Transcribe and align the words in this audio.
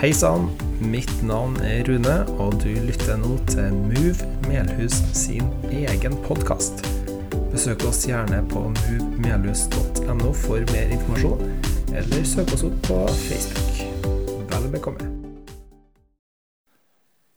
Hei 0.00 0.14
sann, 0.14 0.46
mitt 0.80 1.10
navn 1.22 1.58
er 1.60 1.82
Rune, 1.84 2.14
og 2.40 2.54
du 2.62 2.70
lytter 2.86 3.18
nå 3.20 3.34
til 3.50 3.74
Move 3.76 4.28
Melhus 4.46 4.96
sin 5.12 5.50
egen 5.68 6.16
podkast. 6.24 6.80
Besøk 7.52 7.84
oss 7.84 8.06
gjerne 8.08 8.38
på 8.48 8.62
movemelhus.no 8.78 10.32
for 10.46 10.64
mer 10.72 10.96
informasjon, 10.96 11.44
eller 11.92 12.24
søk 12.32 12.54
oss 12.56 12.64
opp 12.70 12.80
på 12.88 12.98
Facebook. 13.26 13.84
Vel 14.48 14.72
bekomme. 14.72 15.12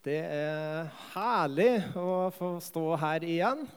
Det 0.08 0.24
er 0.24 0.88
herlig 1.18 1.70
å 2.00 2.32
få 2.40 2.56
stå 2.64 2.88
her 3.04 3.28
igjen. 3.28 3.68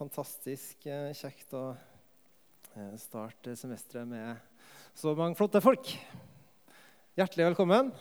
Fantastisk 0.00 0.88
eh, 0.88 1.10
kjekt 1.12 1.52
å 1.52 1.74
eh, 1.76 2.92
starte 2.96 3.52
semesteret 3.52 4.08
med 4.08 4.32
så 4.96 5.12
mange 5.12 5.36
flotte 5.36 5.60
folk. 5.60 5.98
Hjertelig 7.14 7.44
velkommen. 7.46 7.92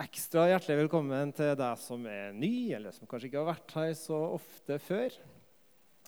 Ekstra 0.00 0.46
hjertelig 0.48 0.78
velkommen 0.78 1.28
til 1.36 1.50
deg 1.60 1.80
som 1.82 2.06
er 2.08 2.30
ny, 2.32 2.70
eller 2.72 2.94
som 2.96 3.04
kanskje 3.04 3.28
ikke 3.28 3.42
har 3.42 3.50
vært 3.50 3.74
her 3.76 3.90
så 4.00 4.20
ofte 4.38 4.78
før. 4.80 5.12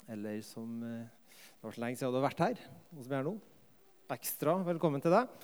Eller 0.08 0.38
som 0.40 0.78
eh, 0.80 1.34
Det 1.36 1.66
var 1.66 1.76
så 1.76 1.82
lenge 1.84 2.00
siden 2.00 2.14
du 2.14 2.16
har 2.16 2.24
vært 2.24 2.40
her, 2.46 2.62
og 2.94 3.04
som 3.04 3.16
er 3.18 3.28
nå. 3.28 3.34
Ekstra 4.16 4.56
velkommen 4.70 5.04
til 5.04 5.12
deg. 5.12 5.36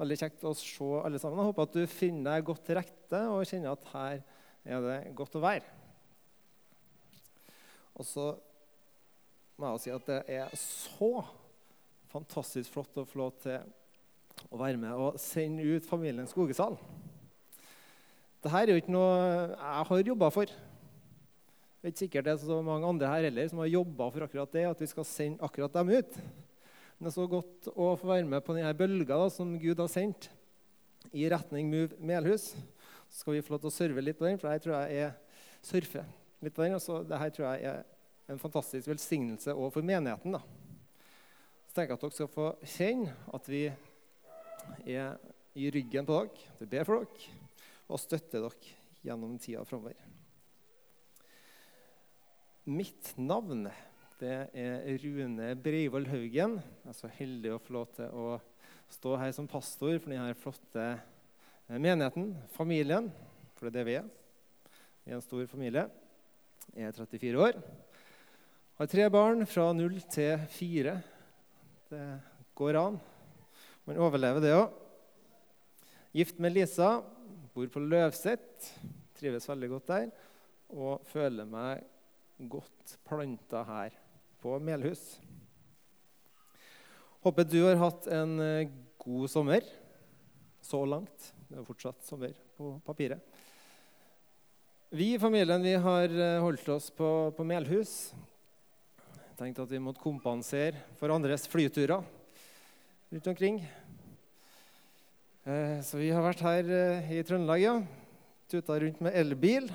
Veldig 0.00 0.20
kjekt 0.22 0.48
å 0.48 0.54
se 0.56 0.88
alle 1.02 1.20
sammen. 1.20 1.42
Jeg 1.42 1.50
håper 1.50 1.68
at 1.68 1.76
du 1.76 1.94
finner 1.98 2.30
deg 2.30 2.48
godt 2.48 2.64
til 2.64 2.80
rette 2.80 3.22
og 3.34 3.44
kjenner 3.52 3.76
at 3.76 3.86
her 3.92 4.24
er 4.64 4.88
det 4.88 4.98
godt 5.20 5.36
å 5.36 5.44
være. 5.44 5.78
Og 7.92 8.08
så 8.08 8.30
må 9.60 9.68
jeg 9.68 9.76
jo 9.76 9.84
si 9.84 9.96
at 10.00 10.12
det 10.14 10.22
er 10.40 10.60
så 10.64 11.14
fantastisk 12.16 12.72
flott 12.72 13.04
å 13.04 13.10
få 13.12 13.26
lov 13.26 13.36
til 13.44 13.60
å 14.50 14.60
være 14.60 14.80
med 14.80 14.92
og 14.92 15.18
sende 15.20 15.64
ut 15.64 15.86
familien 15.88 16.28
Skogesal. 16.28 16.76
Dette 18.44 18.60
er 18.60 18.74
jo 18.74 18.80
ikke 18.80 18.92
noe 18.92 19.12
jeg 19.54 19.88
har 19.88 20.08
jobba 20.10 20.28
for. 20.34 20.50
Det 20.50 21.88
er 21.88 21.92
ikke 21.92 22.02
sikkert 22.04 22.26
det 22.26 22.32
er 22.34 22.40
så 22.40 22.58
mange 22.64 22.88
andre 22.88 23.08
her 23.08 23.26
heller 23.28 23.48
som 23.48 23.60
har 23.60 23.70
jobba 23.72 24.08
for 24.12 24.24
akkurat 24.26 24.52
det, 24.56 24.64
at 24.68 24.80
vi 24.80 24.88
skal 24.88 25.06
sende 25.08 25.44
akkurat 25.44 25.72
dem 25.72 25.92
ut. 25.92 26.18
Men 26.18 27.06
det 27.06 27.10
er 27.10 27.16
så 27.16 27.26
godt 27.28 27.68
å 27.74 27.90
få 28.00 28.08
være 28.08 28.28
med 28.28 28.44
på 28.44 28.56
denne 28.56 28.72
bølga 28.76 29.18
da, 29.20 29.30
som 29.32 29.56
Gud 29.60 29.80
har 29.82 29.90
sendt 29.92 30.28
i 31.12 31.26
retning 31.28 31.68
Move 31.72 31.98
Melhus. 32.00 32.52
Så 33.08 33.22
skal 33.22 33.36
vi 33.36 33.42
få 33.44 33.54
lov 33.54 33.64
til 33.64 33.72
å 33.72 33.74
serve 33.74 34.04
litt 34.04 34.20
på 34.20 34.28
den, 34.28 34.38
for 34.40 34.52
her 34.52 34.62
tror 34.62 34.76
jeg 34.78 35.06
er 35.06 35.16
surfe 35.64 36.04
litt 36.44 36.56
på 36.56 36.64
den. 36.64 36.78
Så 36.80 37.02
det 37.08 37.20
her 37.20 37.32
tror 37.34 37.48
jeg 37.50 37.72
er 37.72 37.82
en 38.32 38.40
fantastisk 38.40 38.88
velsignelse 38.88 39.52
òg 39.52 39.72
for 39.74 39.84
menigheten. 39.84 40.36
da. 40.36 40.40
Så 41.68 41.76
tenker 41.76 41.94
jeg 41.94 41.98
at 41.98 42.06
dere 42.06 42.16
skal 42.16 42.32
få 42.32 42.48
kjenne 42.76 43.16
at 43.34 43.50
vi 43.50 43.64
er 44.84 45.18
i 45.54 45.70
ryggen 45.70 46.06
på 46.06 46.16
dere, 46.18 46.50
vi 46.60 46.68
ber 46.70 46.86
for 46.88 47.04
dere 47.04 47.40
og 47.84 48.00
støtter 48.00 48.46
dere 48.46 48.74
gjennom 49.04 49.36
tida 49.38 49.64
framover. 49.68 49.98
Mitt 52.64 53.12
navn 53.20 53.66
det 54.20 54.36
er 54.56 54.86
Rune 55.02 55.50
Breivoll 55.60 56.06
Haugen. 56.08 56.54
Jeg 56.56 56.90
er 56.92 56.96
så 56.96 57.10
heldig 57.18 57.50
å 57.52 57.60
få 57.60 57.74
lov 57.76 57.90
til 57.96 58.14
å 58.14 58.28
stå 58.94 59.16
her 59.20 59.34
som 59.36 59.48
pastor 59.50 59.98
for 59.98 60.14
denne 60.14 60.36
flotte 60.38 60.86
menigheten, 61.68 62.30
familien. 62.54 63.10
For 63.58 63.68
det 63.68 63.74
er 63.74 63.76
det 63.76 63.86
vi 63.88 63.96
er. 63.98 64.08
Vi 65.04 65.12
er 65.12 65.18
en 65.18 65.26
stor 65.26 65.44
familie. 65.50 65.88
Jeg 66.72 66.88
er 66.88 66.96
34 66.96 67.42
år. 67.44 67.58
Har 68.78 68.88
tre 68.90 69.10
barn 69.12 69.44
fra 69.46 69.68
0 69.76 69.98
til 70.14 70.46
4. 70.56 70.94
Det 71.90 72.06
går 72.56 72.80
an. 72.80 72.96
Man 73.84 73.98
overlever 74.00 74.40
det 74.40 74.54
òg. 74.56 74.70
Gift 76.16 76.38
med 76.40 76.54
Lisa. 76.54 77.02
Bor 77.52 77.66
på 77.68 77.82
Løvset. 77.84 78.70
Trives 79.18 79.48
veldig 79.50 79.68
godt 79.74 79.90
der. 79.90 80.06
Og 80.72 81.04
føler 81.10 81.44
meg 81.44 81.82
godt 82.48 82.96
planta 83.04 83.60
her 83.68 83.98
på 84.40 84.56
Melhus. 84.64 85.02
Håper 87.24 87.44
du 87.48 87.60
har 87.66 87.76
hatt 87.80 88.08
en 88.12 88.34
eh, 88.40 88.72
god 89.04 89.28
sommer 89.32 89.68
så 90.64 90.80
langt. 90.88 91.30
Det 91.44 91.60
er 91.60 91.68
fortsatt 91.68 92.08
sommer 92.08 92.32
på 92.56 92.78
papiret. 92.88 93.20
Vi 94.94 95.12
i 95.12 95.20
familien 95.20 95.64
vi 95.64 95.76
har 95.76 96.08
eh, 96.08 96.40
holdt 96.40 96.72
oss 96.72 96.88
på, 96.88 97.12
på 97.36 97.48
Melhus. 97.52 98.14
Tenkte 99.36 99.68
at 99.68 99.72
vi 99.76 99.82
måtte 99.82 100.00
kompensere 100.00 100.86
for 100.96 101.12
andres 101.12 101.44
flyturer 101.52 102.00
rundt 103.12 103.26
omkring. 103.32 103.60
Eh, 105.44 105.80
så 105.84 106.00
vi 106.00 106.12
har 106.14 106.24
vært 106.24 106.44
her 106.44 106.70
i 107.12 107.22
Trøndelag, 107.26 107.60
ja. 107.60 107.74
Tuta 108.48 108.78
rundt 108.80 109.00
med 109.04 109.16
elbil. 109.16 109.68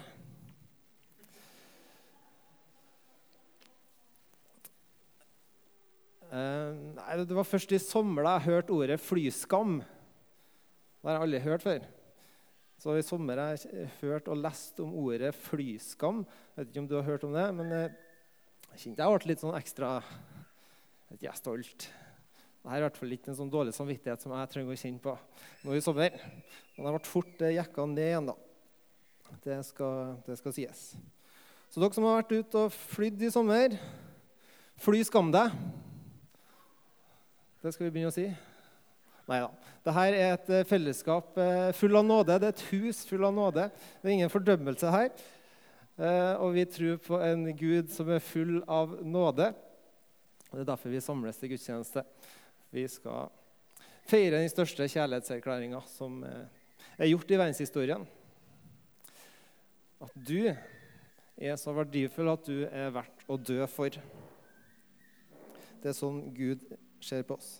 Uh, 6.29 6.93
nei, 6.93 7.25
Det 7.25 7.33
var 7.33 7.47
først 7.47 7.71
i 7.73 7.79
sommer 7.81 8.21
da 8.25 8.35
jeg 8.37 8.45
hørte 8.51 8.73
ordet 8.75 8.99
'flyskam'. 9.01 9.79
Det 9.81 11.07
har 11.09 11.17
jeg 11.17 11.21
aldri 11.21 11.39
hørt 11.39 11.63
før. 11.63 11.79
Så 12.77 12.93
i 12.97 13.01
sommer 13.01 13.37
har 13.37 13.57
jeg 13.57 13.89
hørt 14.01 14.27
og 14.27 14.37
lest 14.37 14.79
om 14.79 14.93
ordet 14.93 15.33
'flyskam'. 15.33 16.25
Jeg 16.25 16.55
vet 16.55 16.67
ikke 16.67 16.79
om 16.79 16.87
du 16.87 16.95
har 16.95 17.09
hørt 17.09 17.23
om 17.23 17.33
det, 17.33 17.55
men 17.55 17.71
jeg 17.71 17.91
kjente 18.77 19.01
jeg 19.01 19.19
ble 19.19 19.27
litt 19.27 19.41
sånn 19.41 19.57
ekstra 19.57 20.03
Jeg 21.19 21.33
stolt. 21.33 21.89
Dette 22.59 22.75
er 22.75 22.81
i 22.81 22.83
hvert 22.83 22.97
fall 22.99 23.13
ikke 23.15 23.29
en 23.31 23.37
sånn 23.37 23.51
dårlig 23.51 23.71
samvittighet 23.71 24.19
som 24.19 24.33
jeg 24.35 24.49
trenger 24.51 24.75
å 24.75 24.79
kjenne 24.81 24.99
på 25.03 25.13
nå 25.63 25.75
i 25.77 25.83
sommer. 25.83 26.15
Men 26.75 26.89
jeg 26.89 26.95
ble 26.97 27.07
fort 27.07 27.43
uh, 27.45 27.51
jekka 27.55 27.85
ned 27.87 28.01
igjen, 28.03 28.27
da. 28.27 28.35
Det 29.45 29.59
skal, 29.63 30.17
det 30.25 30.35
skal 30.41 30.55
sies. 30.57 30.81
Så 31.71 31.79
dere 31.79 31.95
som 31.95 32.07
har 32.09 32.17
vært 32.19 32.33
ute 32.35 32.63
og 32.65 32.75
flydd 32.91 33.23
i 33.23 33.31
sommer, 33.31 33.77
fly 34.83 34.99
skam 35.07 35.31
deg. 35.31 35.53
Det 37.63 37.71
skal 37.75 37.87
vi 37.87 37.93
begynne 37.95 38.11
å 38.11 38.15
si? 38.15 38.27
Nei 39.29 39.39
da. 39.45 39.49
Dette 39.85 40.03
er 40.09 40.17
et 40.33 40.51
fellesskap 40.67 41.37
full 41.77 41.99
av 41.99 42.07
nåde. 42.07 42.39
Det 42.41 42.49
er 42.49 42.55
et 42.57 42.65
hus 42.73 43.03
full 43.07 43.23
av 43.27 43.35
nåde. 43.37 43.69
Det 44.01 44.09
er 44.09 44.15
ingen 44.17 44.33
fordømmelse 44.33 44.91
her. 44.91 45.11
Og 46.41 46.55
vi 46.55 46.65
tror 46.71 46.99
på 47.05 47.19
en 47.21 47.45
Gud 47.59 47.91
som 47.93 48.09
er 48.11 48.23
full 48.23 48.57
av 48.65 48.97
nåde. 49.05 49.51
Det 50.49 50.63
er 50.63 50.69
derfor 50.71 50.89
vi 50.89 51.03
samles 51.03 51.37
til 51.37 51.53
gudstjeneste. 51.53 52.03
Vi 52.69 52.85
skal 52.91 53.31
feire 54.09 54.41
den 54.41 54.51
største 54.51 54.85
kjærlighetserklæringa 54.89 55.81
som 55.89 56.21
er 56.23 57.09
gjort 57.09 57.31
i 57.31 57.39
verdenshistorien. 57.39 58.03
At 59.99 60.13
du 60.15 60.51
er 61.39 61.55
så 61.59 61.73
verdifull 61.75 62.29
at 62.31 62.45
du 62.45 62.67
er 62.67 62.93
verdt 62.93 63.25
å 63.27 63.37
dø 63.39 63.63
for. 63.71 63.95
Det 65.79 65.91
er 65.91 65.97
sånn 65.97 66.21
Gud 66.35 66.63
ser 67.03 67.25
på 67.27 67.39
oss. 67.39 67.59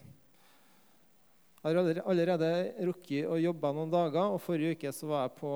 Jeg 1.60 1.76
har 1.76 2.02
allerede 2.08 2.50
rukket 2.88 3.28
å 3.28 3.36
jobbe 3.40 3.72
noen 3.76 3.92
dager, 3.92 4.32
og 4.32 4.44
forrige 4.44 4.78
uke 4.78 4.94
så 4.96 5.10
var 5.10 5.26
jeg 5.26 5.40
på 5.42 5.54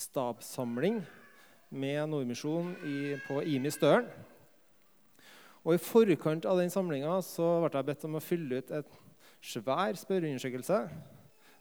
stabssamling 0.00 1.02
med 1.74 2.08
Nordmisjonen 2.08 2.72
på 3.26 3.42
IMI 3.44 3.72
Støren. 3.74 4.08
Og 5.64 5.72
I 5.72 5.80
forkant 5.80 6.44
av 6.44 6.58
den 6.60 6.72
samlinga 6.72 7.14
ble 7.24 7.70
jeg 7.72 7.88
bedt 7.88 8.02
om 8.04 8.18
å 8.18 8.20
fylle 8.22 8.60
ut 8.60 8.72
et 8.76 8.98
svær 9.44 9.96
spørreundersøkelse. 9.96 10.80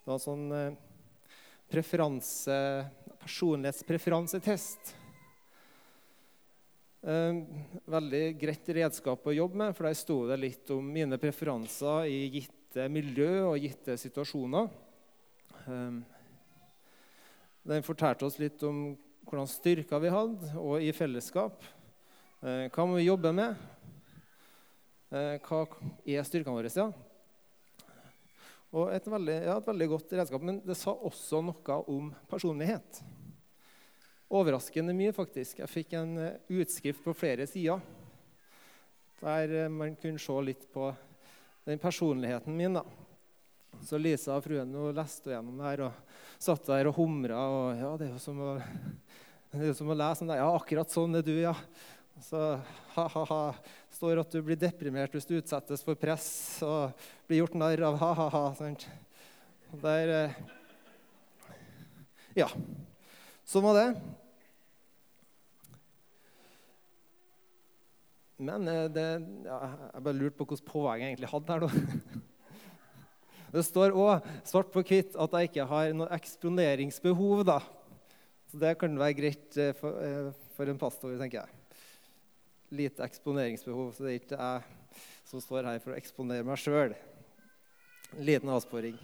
Det 0.03 0.09
var 0.11 0.17
en 0.19 0.23
sånn 0.23 0.75
preferanse, 1.71 2.57
personlighetspreferansetest. 3.23 4.91
Veldig 7.03 8.23
greit 8.39 8.69
redskap 8.75 9.23
å 9.27 9.35
jobbe 9.35 9.59
med, 9.61 9.71
for 9.75 9.87
der 9.87 9.95
sto 9.95 10.17
det 10.27 10.39
litt 10.39 10.73
om 10.75 10.91
mine 10.95 11.19
preferanser 11.19 12.11
i 12.11 12.19
gitte 12.35 12.89
miljø 12.91 13.31
og 13.53 13.63
gitte 13.63 13.95
situasjoner. 13.99 14.67
Den 17.63 17.87
fortalte 17.87 18.27
oss 18.27 18.39
litt 18.43 18.59
om 18.67 18.97
hvordan 19.23 19.47
styrker 19.47 20.03
vi 20.03 20.11
hadde, 20.11 20.51
og 20.59 20.83
i 20.83 20.91
fellesskap. 20.95 21.63
Hva 22.43 22.83
må 22.83 22.99
vi 22.99 23.07
jobbe 23.07 23.31
med? 23.35 23.55
Hva 25.13 25.63
er 26.09 26.25
styrkene 26.25 26.55
våre? 26.55 26.71
Ja? 26.73 26.87
Og 28.73 28.89
et 28.89 29.05
veldig, 29.05 29.35
ja, 29.45 29.57
et 29.59 29.67
veldig 29.69 29.87
godt 29.91 30.15
redskap. 30.17 30.41
Men 30.41 30.57
det 30.65 30.77
sa 30.79 30.95
også 30.95 31.43
noe 31.45 31.75
om 31.93 32.09
personlighet. 32.31 33.03
Overraskende 34.33 34.95
mye, 34.97 35.13
faktisk. 35.13 35.61
Jeg 35.61 35.69
fikk 35.69 35.93
en 35.99 36.15
utskrift 36.49 37.03
på 37.05 37.13
flere 37.17 37.45
sider 37.49 37.83
der 39.23 39.69
man 39.71 39.93
kunne 39.95 40.19
se 40.19 40.33
litt 40.43 40.65
på 40.73 40.89
den 41.63 41.79
personligheten 41.79 42.57
min. 42.57 42.73
da. 42.75 42.83
Så 43.85 43.97
Lisa 44.01 44.35
og 44.35 44.43
fruen 44.43 44.73
hun 44.75 44.97
leste 44.97 45.31
gjennom 45.31 45.61
det 45.61 45.69
her 45.69 45.85
og 45.87 46.17
satt 46.41 46.65
der 46.67 46.89
og 46.89 46.97
humra. 46.97 47.39
Og, 47.39 47.67
ja, 47.79 47.93
det 47.99 48.09
er 48.09 48.11
jo 48.17 48.23
som 48.25 48.41
å, 48.43 48.51
det 49.53 49.69
er 49.69 49.77
som 49.77 49.93
å 49.93 49.97
lese 49.97 50.25
om 50.25 50.33
deg. 50.33 50.41
Ja, 50.41 50.49
akkurat 50.57 50.91
sånn 50.91 51.21
er 51.21 51.25
du, 51.25 51.33
ja. 51.37 51.53
Så 52.25 52.41
ha-ha-ha. 52.97 53.41
Står 53.93 54.21
at 54.23 54.33
du 54.33 54.41
blir 54.45 54.59
deprimert 54.59 55.13
hvis 55.13 55.27
du 55.29 55.35
utsettes 55.37 55.83
for 55.85 55.99
press 55.99 56.27
og 56.65 56.91
blir 57.29 57.43
gjort 57.43 57.57
narr 57.59 57.85
av 57.89 57.99
ha-ha-ha. 58.01 58.43
Der 59.83 60.13
eh, 60.17 60.41
Ja. 62.37 62.49
Sånn 63.45 63.65
var 63.65 63.77
det. 63.77 63.87
Men 68.43 68.67
eh, 68.67 68.85
det, 68.91 69.07
ja, 69.45 69.59
jeg 69.93 70.05
bare 70.07 70.17
lurte 70.17 70.37
på 70.39 70.47
hvilket 70.49 70.67
poeng 70.67 71.03
jeg 71.03 71.13
egentlig 71.13 71.31
hadde 71.31 71.53
her 71.53 71.65
nå. 71.65 71.71
Det 73.53 73.61
står 73.67 73.93
òg 73.93 74.25
svart 74.49 74.71
på 74.73 74.81
hvitt 74.81 75.13
at 75.13 75.35
jeg 75.37 75.51
ikke 75.51 75.67
har 75.69 75.91
noe 75.93 76.09
eksponeringsbehov. 76.15 77.43
da. 77.45 77.59
Så 78.49 78.57
det 78.61 78.73
kan 78.81 78.97
være 78.97 79.19
greit 79.19 79.59
eh, 79.61 79.75
for, 79.77 80.33
for 80.57 80.71
en 80.71 80.81
pastor, 80.81 81.13
tenker 81.21 81.43
jeg. 81.43 81.62
Lite 82.73 83.05
eksponeringsbehov, 83.05 83.91
så 83.93 84.05
det 84.05 84.13
er 84.13 84.21
ikke 84.21 84.39
jeg 84.39 85.01
som 85.29 85.41
står 85.41 85.67
her 85.69 85.81
for 85.83 85.93
å 85.93 85.97
eksponere 85.99 86.45
meg 86.45 86.57
sjøl. 86.61 86.95
Liten 88.17 88.49
avsporing. 88.53 88.97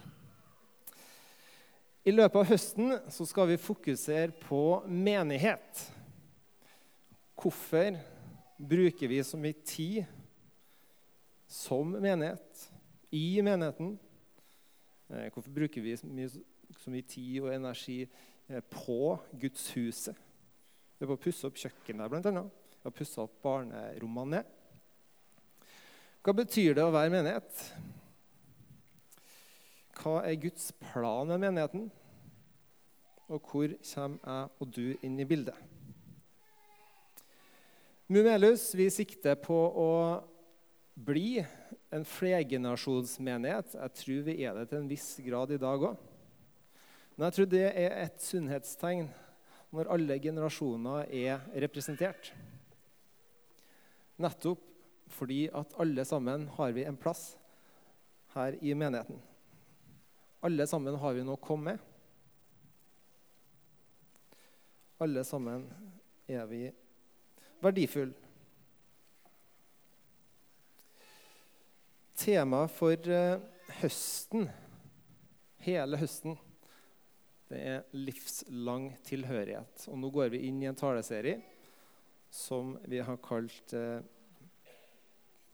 I 2.06 2.13
løpet 2.13 2.39
av 2.39 2.48
høsten 2.50 2.95
så 3.13 3.25
skal 3.30 3.51
vi 3.51 3.60
fokusere 3.62 4.33
på 4.42 4.62
menighet. 4.89 5.83
Hvorfor 7.38 7.98
bruker 8.57 9.12
vi 9.12 9.19
så 9.24 9.38
mye 9.38 9.57
tid 9.68 10.07
som 11.50 11.94
menighet, 11.94 12.66
i 13.13 13.42
menigheten? 13.42 13.95
Eh, 15.10 15.30
hvorfor 15.33 15.54
bruker 15.54 15.81
vi 15.81 15.95
så 15.98 16.10
mye, 16.10 16.30
så 16.77 16.94
mye 16.94 17.06
tid 17.10 17.39
og 17.42 17.54
energi 17.54 18.04
på 18.06 18.18
på 18.74 19.01
gudshuset? 19.42 20.18
Det 20.98 21.06
er 21.06 21.10
på 21.10 21.18
å 21.18 21.21
pusse 21.21 21.45
opp 21.48 21.57
kjøkkenet, 21.62 22.10
blant 22.10 22.25
annet. 22.25 22.59
Vi 22.80 22.88
har 22.88 22.96
pussa 22.96 23.26
opp 23.26 23.42
barnerommene. 23.44 24.40
ned. 24.40 24.56
Hva 26.24 26.34
betyr 26.36 26.76
det 26.76 26.84
å 26.84 26.92
være 26.92 27.12
menighet? 27.12 27.60
Hva 30.00 30.20
er 30.24 30.40
Guds 30.40 30.70
plan 30.80 31.28
med 31.28 31.42
menigheten? 31.44 31.90
Og 33.30 33.44
hvor 33.46 33.72
kommer 33.92 34.20
jeg 34.24 34.50
og 34.60 34.74
du 34.74 34.86
inn 35.06 35.20
i 35.20 35.28
bildet? 35.28 35.56
Mumelus 38.10 38.72
vi 38.74 38.88
sikter 38.90 39.36
på 39.38 39.56
å 39.56 39.90
bli 40.96 41.44
en 41.94 42.06
flergenerasjonsmenighet. 42.08 43.76
Jeg 43.76 43.96
tror 44.02 44.24
vi 44.26 44.38
er 44.44 44.56
det 44.58 44.68
til 44.72 44.80
en 44.81 44.90
viss 44.90 45.10
grad 45.26 45.52
i 45.54 45.60
dag 45.62 45.88
òg. 45.92 46.00
Men 47.16 47.28
jeg 47.28 47.38
tror 47.38 47.52
det 47.52 47.66
er 47.68 47.98
et 48.06 48.24
sunnhetstegn 48.24 49.12
når 49.76 49.92
alle 49.94 50.18
generasjoner 50.24 51.12
er 51.12 51.44
representert. 51.62 52.31
Nettopp 54.19 54.66
fordi 55.10 55.48
at 55.56 55.74
alle 55.81 56.06
sammen 56.06 56.48
har 56.57 56.74
vi 56.75 56.83
en 56.86 56.98
plass 57.00 57.33
her 58.36 58.57
i 58.62 58.75
menigheten. 58.77 59.18
Alle 60.45 60.68
sammen 60.68 60.95
har 61.01 61.16
vi 61.16 61.24
noe 61.25 61.39
å 61.39 61.42
komme 61.44 61.74
med. 61.74 61.86
Alle 65.00 65.24
sammen 65.24 65.66
er 66.27 66.45
vi 66.48 66.66
verdifulle. 67.63 68.13
Temaet 72.19 72.74
for 72.75 73.07
uh, 73.07 73.39
høsten, 73.80 74.50
hele 75.63 76.00
høsten, 76.01 76.36
det 77.50 77.60
er 77.63 77.86
livslang 77.95 78.92
tilhørighet. 79.07 79.88
Og 79.88 79.98
nå 80.01 80.12
går 80.13 80.33
vi 80.36 80.44
inn 80.50 80.60
i 80.62 80.68
en 80.69 80.77
taleserie 80.77 81.39
som 82.30 82.76
vi 82.88 83.02
har 83.04 83.18
kalt 83.26 83.74
uh, 83.74 84.00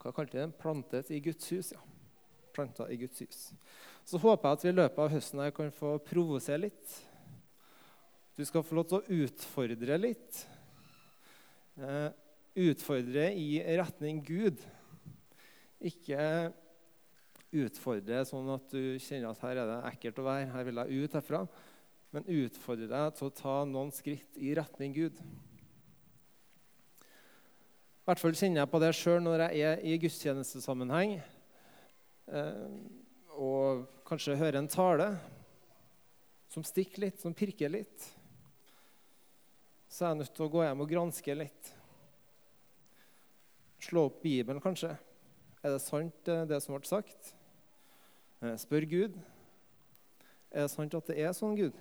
Hva 0.01 0.13
kalte 0.13 0.37
vi 0.37 0.43
den? 0.43 0.53
'Plantet 0.53 1.11
i 1.11 1.21
Guds 1.23 1.51
hus'. 1.51 1.73
ja. 1.73 1.81
Planta 2.55 2.87
i 2.91 2.97
Guds 2.97 3.19
hus. 3.19 3.51
Så 4.05 4.19
håper 4.21 4.47
jeg 4.47 4.57
at 4.57 4.63
vi 4.63 4.71
i 4.71 4.77
løpet 4.77 5.01
av 5.03 5.11
høsten 5.11 5.41
her 5.43 5.53
kan 5.55 5.71
få 5.75 5.97
provosere 6.05 6.61
litt. 6.67 6.93
Du 8.35 8.43
skal 8.47 8.63
få 8.63 8.77
lov 8.77 8.87
til 8.89 9.01
å 9.01 9.23
utfordre 9.25 9.97
litt. 9.99 10.43
Uh, 11.75 12.11
utfordre 12.55 13.27
i 13.35 13.59
retning 13.75 14.21
Gud. 14.23 14.61
Ikke 15.83 16.19
utfordre 17.55 18.23
sånn 18.27 18.47
at 18.55 18.71
du 18.71 18.95
kjenner 19.03 19.31
at 19.31 19.43
her 19.43 19.61
er 19.61 19.71
det 19.71 19.79
ekkelt 19.91 20.19
å 20.19 20.27
være, 20.27 20.51
her 20.51 20.67
vil 20.67 20.81
jeg 20.81 21.03
ut 21.03 21.17
herfra. 21.19 21.41
Men 22.15 22.31
utfordre 22.31 22.87
deg 22.91 23.17
til 23.17 23.27
å 23.27 23.35
ta 23.35 23.57
noen 23.67 23.91
skritt 23.95 24.39
i 24.39 24.53
retning 24.55 24.95
Gud. 24.95 25.19
I 28.05 28.11
hvert 28.11 28.19
fall 28.21 28.35
kjenner 28.37 28.61
jeg 28.61 28.69
på 28.69 28.79
det 28.83 28.91
sjøl 28.93 29.23
når 29.25 29.41
jeg 29.47 29.61
er 29.65 29.79
i 29.81 29.95
gudstjenestesammenheng 29.97 31.15
eh, 31.17 32.67
og 33.41 33.87
kanskje 34.05 34.35
hører 34.37 34.59
en 34.59 34.69
tale 34.69 35.07
som 36.53 36.61
stikker 36.61 37.07
litt, 37.07 37.17
som 37.17 37.33
pirker 37.33 37.73
litt. 37.73 38.05
Så 39.89 40.05
er 40.05 40.13
jeg 40.13 40.21
nødt 40.21 40.35
til 40.37 40.45
å 40.45 40.51
gå 40.53 40.61
hjem 40.67 40.85
og 40.85 40.93
granske 40.93 41.39
litt. 41.41 41.73
Slå 43.89 44.05
opp 44.11 44.21
Bibelen, 44.21 44.61
kanskje. 44.61 44.93
Er 45.65 45.73
det 45.73 45.81
sant, 45.81 46.29
eh, 46.29 46.45
det 46.45 46.61
som 46.61 46.77
ble 46.77 46.85
sagt? 46.85 47.33
Eh, 48.45 48.53
spør 48.53 48.85
Gud. 48.85 49.21
Er 50.53 50.69
det 50.69 50.71
sant 50.77 50.93
at 50.93 51.09
det 51.09 51.23
er 51.25 51.33
sånn, 51.33 51.57
Gud? 51.57 51.73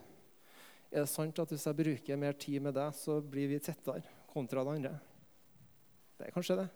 Er 0.88 1.04
det 1.04 1.10
sant 1.12 1.36
at 1.36 1.52
hvis 1.52 1.68
jeg 1.68 1.84
bruker 1.84 2.16
mer 2.16 2.32
tid 2.32 2.64
med 2.64 2.80
deg, 2.80 2.96
så 2.96 3.20
blir 3.20 3.52
vi 3.52 3.60
tettere 3.60 4.00
kontra 4.32 4.64
det 4.64 4.80
andre? 4.80 5.00
Det 6.18 6.28
er 6.28 6.34
kanskje 6.34 6.58
det. 6.62 6.68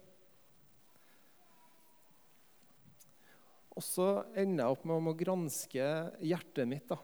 Og 3.79 3.85
så 3.87 4.08
ender 4.35 4.64
jeg 4.64 4.75
opp 4.75 4.87
med 4.90 5.06
å 5.06 5.14
granske 5.14 5.85
hjertet 6.26 6.67
mitt. 6.67 6.88
da. 6.90 6.99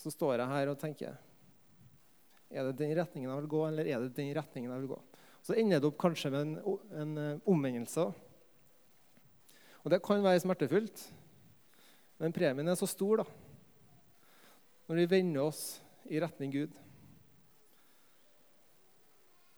Så 0.00 0.12
står 0.14 0.40
jeg 0.40 0.52
her 0.54 0.72
og 0.72 0.80
tenker 0.80 1.18
Er 2.52 2.66
det 2.68 2.78
den 2.80 2.94
retningen 2.96 3.28
jeg 3.28 3.42
vil 3.42 3.52
gå, 3.52 3.60
eller 3.68 3.88
er 3.88 4.00
det 4.00 4.16
den 4.16 4.32
retningen 4.36 4.72
jeg 4.72 4.84
vil 4.84 4.94
gå? 4.94 5.00
Så 5.42 5.56
ender 5.58 5.80
det 5.80 5.88
opp 5.88 6.00
kanskje 6.00 6.30
med 6.32 6.40
en, 6.42 6.80
en 7.02 7.12
eh, 7.18 7.40
omvendelse. 7.48 8.04
Og 9.82 9.90
det 9.90 10.02
kan 10.04 10.22
være 10.22 10.42
smertefullt, 10.44 11.00
men 12.22 12.34
premien 12.34 12.68
er 12.70 12.76
så 12.78 12.86
stor 12.86 13.24
da, 13.24 13.24
når 14.86 15.00
vi 15.00 15.06
vender 15.10 15.48
oss 15.48 15.80
i 16.06 16.20
retning 16.22 16.52
Gud. 16.54 16.76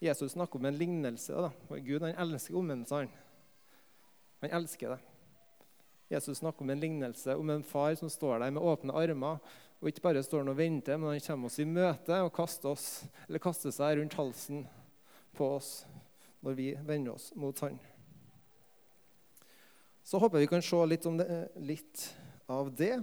Jesus 0.04 0.32
snakker 0.32 0.60
om 0.60 0.68
en 0.68 0.76
lignelse. 0.78 1.32
Da. 1.32 1.78
Gud 1.80 2.04
han 2.04 2.16
elsker 2.20 2.58
omvendelser. 2.60 3.08
Han 4.44 4.56
elsker 4.60 4.94
det. 4.94 5.00
Jesus 6.12 6.38
snakker 6.38 6.62
om 6.62 6.70
en 6.70 6.80
lignelse 6.80 7.36
om 7.36 7.50
en 7.50 7.64
far 7.64 7.94
som 7.96 8.10
står 8.12 8.38
der 8.38 8.52
med 8.52 8.62
åpne 8.62 8.92
armer. 8.92 9.40
Og 9.80 9.88
ikke 9.88 10.04
bare 10.04 10.22
står 10.22 10.44
han 10.44 10.52
og 10.52 10.58
venter, 10.58 10.96
men 10.96 11.14
han 11.14 11.24
kommer 11.24 11.50
oss 11.50 11.58
i 11.60 11.66
møte 11.68 12.20
og 12.24 12.32
kaster, 12.36 12.72
oss, 12.72 13.04
kaster 13.42 13.72
seg 13.74 13.98
rundt 13.98 14.16
halsen 14.16 14.62
på 15.36 15.48
oss 15.56 15.72
når 16.44 16.56
vi 16.58 16.68
vender 16.84 17.16
oss 17.16 17.32
mot 17.40 17.58
Han. 17.64 17.78
Så 20.04 20.20
håper 20.20 20.38
jeg 20.38 20.44
vi 20.44 20.52
kan 20.52 20.64
se 20.64 20.80
litt, 20.84 21.06
det, 21.18 21.38
litt 21.64 22.02
av 22.52 22.68
det. 22.76 22.98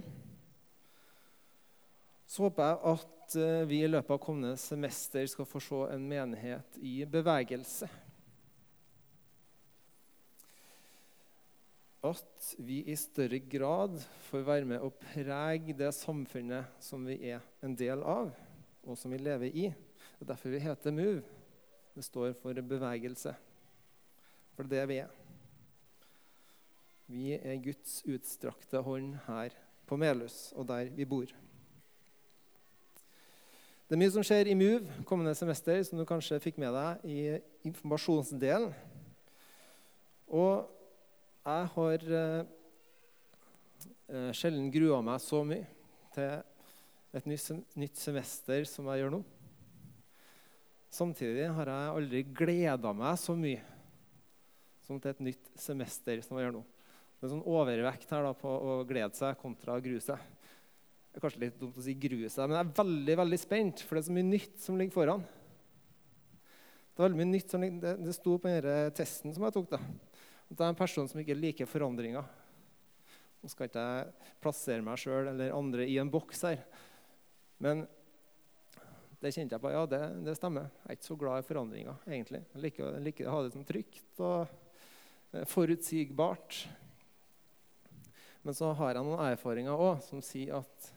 Så 2.30 2.46
håper 2.46 2.68
jeg 2.68 2.78
at 2.92 3.11
eh, 3.36 3.64
vi 3.68 3.82
i 3.82 3.90
løpet 3.90 4.14
av 4.14 4.20
kommende 4.22 4.56
semester 4.60 5.26
skal 5.30 5.46
få 5.48 5.60
se 5.62 5.80
en 5.94 6.06
menighet 6.08 6.78
i 6.80 7.02
bevegelse. 7.08 7.88
At 12.02 12.48
vi 12.58 12.80
i 12.90 12.96
større 12.98 13.38
grad 13.38 14.00
får 14.28 14.46
være 14.48 14.68
med 14.72 14.82
å 14.82 14.90
prege 14.90 15.76
det 15.78 15.92
samfunnet 15.94 16.82
som 16.82 17.06
vi 17.06 17.20
er 17.30 17.44
en 17.62 17.76
del 17.78 18.02
av, 18.02 18.32
og 18.82 18.98
som 18.98 19.14
vi 19.14 19.20
lever 19.22 19.54
i. 19.54 19.68
Det 19.70 20.26
er 20.26 20.32
derfor 20.32 20.54
vi 20.54 20.64
heter 20.64 20.94
MOVE. 20.96 21.22
Det 21.92 22.04
står 22.06 22.34
for 22.40 22.56
bevegelse. 22.56 23.34
For 24.56 24.66
det 24.66 24.80
er 24.80 24.86
det 24.86 24.90
vi 24.90 25.00
er. 25.04 25.18
Vi 27.12 27.32
er 27.36 27.62
Guds 27.62 28.00
utstrakte 28.08 28.80
hånd 28.86 29.18
her 29.26 29.54
på 29.86 29.98
Melhus 30.00 30.52
og 30.56 30.70
der 30.70 30.88
vi 30.96 31.04
bor. 31.08 31.28
Det 33.92 33.98
er 33.98 34.00
mye 34.00 34.12
som 34.14 34.24
skjer 34.24 34.48
i 34.48 34.54
Move 34.56 35.02
kommende 35.04 35.34
semester, 35.36 35.76
som 35.84 35.98
du 36.00 36.06
kanskje 36.08 36.38
fikk 36.40 36.56
med 36.62 36.72
deg 36.72 37.02
i 37.12 37.16
informasjonsdelen. 37.68 38.70
Og 40.32 40.62
jeg 41.44 41.66
har 41.74 42.06
eh, 42.20 42.46
eh 44.08 44.30
sjelden 44.32 44.72
grua 44.72 45.02
meg 45.04 45.20
så 45.20 45.42
mye 45.44 45.68
til 46.16 47.20
et 47.20 47.28
nytt 47.84 48.00
semester 48.00 48.64
som 48.72 48.88
jeg 48.88 49.04
gjør 49.04 49.12
nå. 49.18 49.22
Samtidig 50.88 51.52
har 51.52 51.74
jeg 51.76 51.94
aldri 51.98 52.26
gleda 52.32 52.96
meg 52.96 53.20
så 53.20 53.36
mye 53.36 53.60
som 54.88 54.96
til 54.96 55.12
et 55.12 55.26
nytt 55.28 55.52
semester 55.68 56.24
som 56.24 56.40
jeg 56.40 56.48
gjør 56.48 56.62
nå. 56.62 56.68
Det 57.20 57.28
er 57.28 57.36
sånn 57.36 57.44
overvekt 57.44 58.16
her 58.16 58.24
da, 58.24 58.32
på 58.32 58.56
å 58.56 58.84
glede 58.88 59.20
seg 59.20 59.36
kontra 59.44 59.76
å 59.76 59.84
grue 59.84 60.00
seg. 60.00 60.16
Det 61.12 61.20
er 61.20 61.24
kanskje 61.26 61.42
litt 61.42 61.58
dumt 61.60 61.76
å 61.76 61.84
si 61.84 61.92
grue 62.00 62.28
seg, 62.32 62.48
men 62.48 62.56
jeg 62.56 62.64
er 62.64 62.76
veldig 62.78 63.16
veldig 63.20 63.38
spent, 63.40 63.82
for 63.84 63.98
det 63.98 64.00
er 64.00 64.06
så 64.06 64.14
mye 64.16 64.28
nytt 64.30 64.62
som 64.64 64.78
ligger 64.80 64.94
foran. 64.94 65.24
Det 66.92 67.00
er 67.00 67.04
veldig 67.04 67.18
mye 67.20 67.32
nytt 67.34 67.52
som 67.52 67.60
ligger, 67.60 67.82
det, 67.82 67.92
det 68.00 68.14
sto 68.16 68.36
på 68.40 68.48
denne 68.48 68.76
testen 68.96 69.34
som 69.36 69.44
jeg 69.44 69.54
tok. 69.58 69.74
da. 69.74 69.80
At 70.48 70.54
jeg 70.54 70.64
er 70.64 70.72
en 70.72 70.78
person 70.78 71.10
som 71.10 71.20
ikke 71.20 71.36
liker 71.36 71.68
forandringer. 71.68 72.24
Nå 73.42 73.50
skal 73.52 73.68
ikke 73.68 73.84
jeg 73.84 74.32
plassere 74.40 74.84
meg 74.86 75.00
sjøl 75.02 75.28
eller 75.34 75.52
andre 75.56 75.84
i 75.88 75.98
en 76.00 76.12
boks 76.12 76.44
her. 76.48 76.64
Men 77.60 77.84
det 79.20 79.34
kjente 79.36 79.56
jeg 79.56 79.62
på. 79.62 79.70
Ja, 79.74 79.84
det, 79.86 80.00
det, 80.24 80.36
stemmer. 80.40 80.70
Jeg 80.80 80.88
er 80.88 80.98
ikke 80.98 81.08
så 81.10 81.18
glad 81.20 81.42
i 81.42 81.46
forandringer, 81.46 82.00
egentlig. 82.08 82.40
Jeg 82.54 82.64
liker, 82.64 82.88
jeg 82.96 83.06
liker 83.10 83.28
å 83.28 83.36
ha 83.36 83.44
det 83.44 83.52
sånn 83.52 83.68
trygt 83.68 84.22
og 84.24 84.56
eh, 85.36 85.44
forutsigbart. 85.52 86.62
Men 88.42 88.56
så 88.58 88.72
har 88.80 88.96
jeg 88.96 89.06
noen 89.06 89.22
erfaringer 89.28 89.84
òg 89.90 90.00
som 90.08 90.24
sier 90.24 90.56
at 90.62 90.90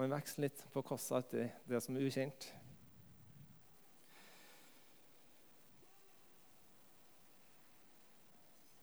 man 0.00 0.16
veksle 0.16 0.46
litt 0.46 0.62
på 0.72 0.82
kassa 0.86 1.20
etter 1.20 1.50
det 1.68 1.80
som 1.84 1.96
er 1.96 2.06
ukjent. 2.08 2.48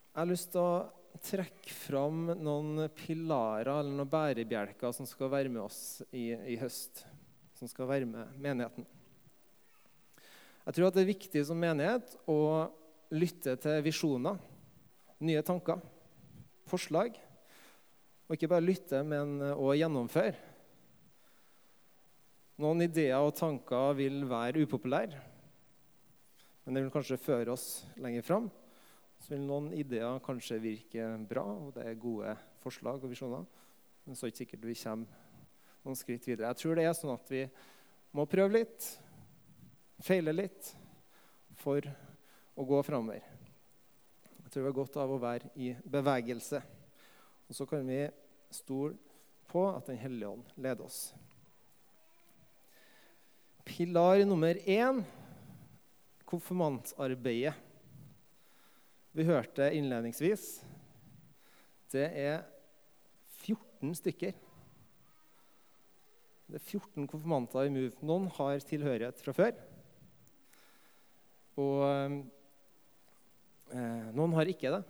Jeg 0.08 0.24
har 0.24 0.30
lyst 0.30 0.50
til 0.54 0.62
å 0.62 1.18
trekke 1.22 1.74
fram 1.74 2.32
noen 2.38 2.88
pilarer 2.94 3.70
eller 3.70 3.94
noen 3.94 4.10
bærebjelker 4.10 4.94
som 4.94 5.06
skal 5.06 5.30
være 5.30 5.50
med 5.50 5.62
oss 5.64 6.00
i, 6.10 6.32
i 6.54 6.58
høst 6.58 7.04
som 7.58 7.70
skal 7.70 7.90
være 7.90 8.06
med 8.06 8.34
menigheten. 8.38 8.86
Jeg 10.66 10.76
tror 10.76 10.88
at 10.88 10.98
det 10.98 11.04
er 11.04 11.12
viktig 11.12 11.42
som 11.48 11.58
menighet 11.58 12.12
å 12.28 12.40
lytte 13.14 13.54
til 13.62 13.80
visjoner, 13.86 14.36
nye 15.24 15.42
tanker, 15.46 15.80
forslag. 16.68 17.16
Og 18.28 18.36
ikke 18.36 18.50
bare 18.52 18.66
lytte, 18.66 19.00
men 19.06 19.40
òg 19.54 19.78
gjennomføre. 19.80 20.47
Noen 22.58 22.82
ideer 22.82 23.22
og 23.22 23.36
tanker 23.38 23.92
vil 23.94 24.24
være 24.26 24.64
upopulære, 24.66 25.20
men 26.64 26.74
det 26.74 26.82
vil 26.82 26.90
kanskje 26.92 27.20
føre 27.22 27.54
oss 27.54 27.84
lenger 28.02 28.24
fram. 28.26 28.48
Så 29.22 29.32
vil 29.32 29.44
noen 29.46 29.70
ideer 29.78 30.18
kanskje 30.22 30.58
virke 30.62 31.06
bra, 31.30 31.44
og 31.46 31.70
det 31.76 31.86
er 31.86 32.00
gode 32.02 32.34
forslag 32.62 32.98
og 32.98 33.12
visjoner. 33.12 33.46
Men 34.04 34.18
så 34.18 34.26
er 34.26 34.30
det 34.30 34.34
ikke 34.34 34.44
sikkert 34.44 34.66
vi 34.66 34.76
kommer 34.82 35.24
noen 35.84 35.98
skritt 35.98 36.26
videre. 36.26 36.50
Jeg 36.50 36.60
tror 36.60 36.78
det 36.78 36.84
er 36.88 36.96
sånn 36.98 37.14
at 37.14 37.30
vi 37.30 37.44
må 38.18 38.26
prøve 38.30 38.58
litt, 38.58 38.90
feile 40.02 40.34
litt, 40.34 40.72
for 41.58 41.86
å 42.58 42.66
gå 42.66 42.82
framover. 42.86 43.22
Jeg 44.42 44.50
tror 44.50 44.64
vi 44.64 44.70
har 44.70 44.76
godt 44.78 44.98
av 44.98 45.14
å 45.14 45.22
være 45.22 45.50
i 45.62 45.72
bevegelse. 45.86 46.60
Og 47.48 47.56
så 47.56 47.66
kan 47.70 47.86
vi 47.86 48.02
stole 48.54 48.96
på 49.48 49.64
at 49.70 49.86
Den 49.88 49.98
hellige 50.02 50.34
ånd 50.34 50.54
leder 50.56 50.84
oss. 50.84 51.12
Pilar 53.68 54.24
nummer 54.24 54.56
én 54.64 55.04
konfirmantarbeidet. 56.24 57.54
Vi 59.12 59.24
hørte 59.28 59.70
innledningsvis. 59.76 60.50
Det 61.92 62.08
er 62.08 62.44
14 63.44 63.94
stykker 64.00 64.36
det 66.48 66.56
er 66.56 66.64
14 66.64 67.04
konfirmanter 67.04 67.66
i 67.66 67.72
MOVE. 67.72 67.92
Noen 68.08 68.30
har 68.38 68.62
tilhørighet 68.64 69.18
fra 69.20 69.34
før. 69.36 69.58
Og 71.60 71.82
eh, 73.76 74.06
noen 74.16 74.36
har 74.38 74.48
ikke 74.48 74.72
det. 74.72 74.80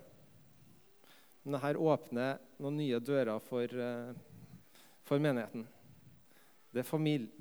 Men 1.42 1.56
dette 1.56 1.82
åpner 1.82 2.38
noen 2.62 2.78
nye 2.78 3.00
dører 3.02 3.42
for, 3.42 3.66
eh, 3.66 4.14
for 5.08 5.18
menigheten. 5.24 5.66
Det 6.68 6.82
er 6.82 6.88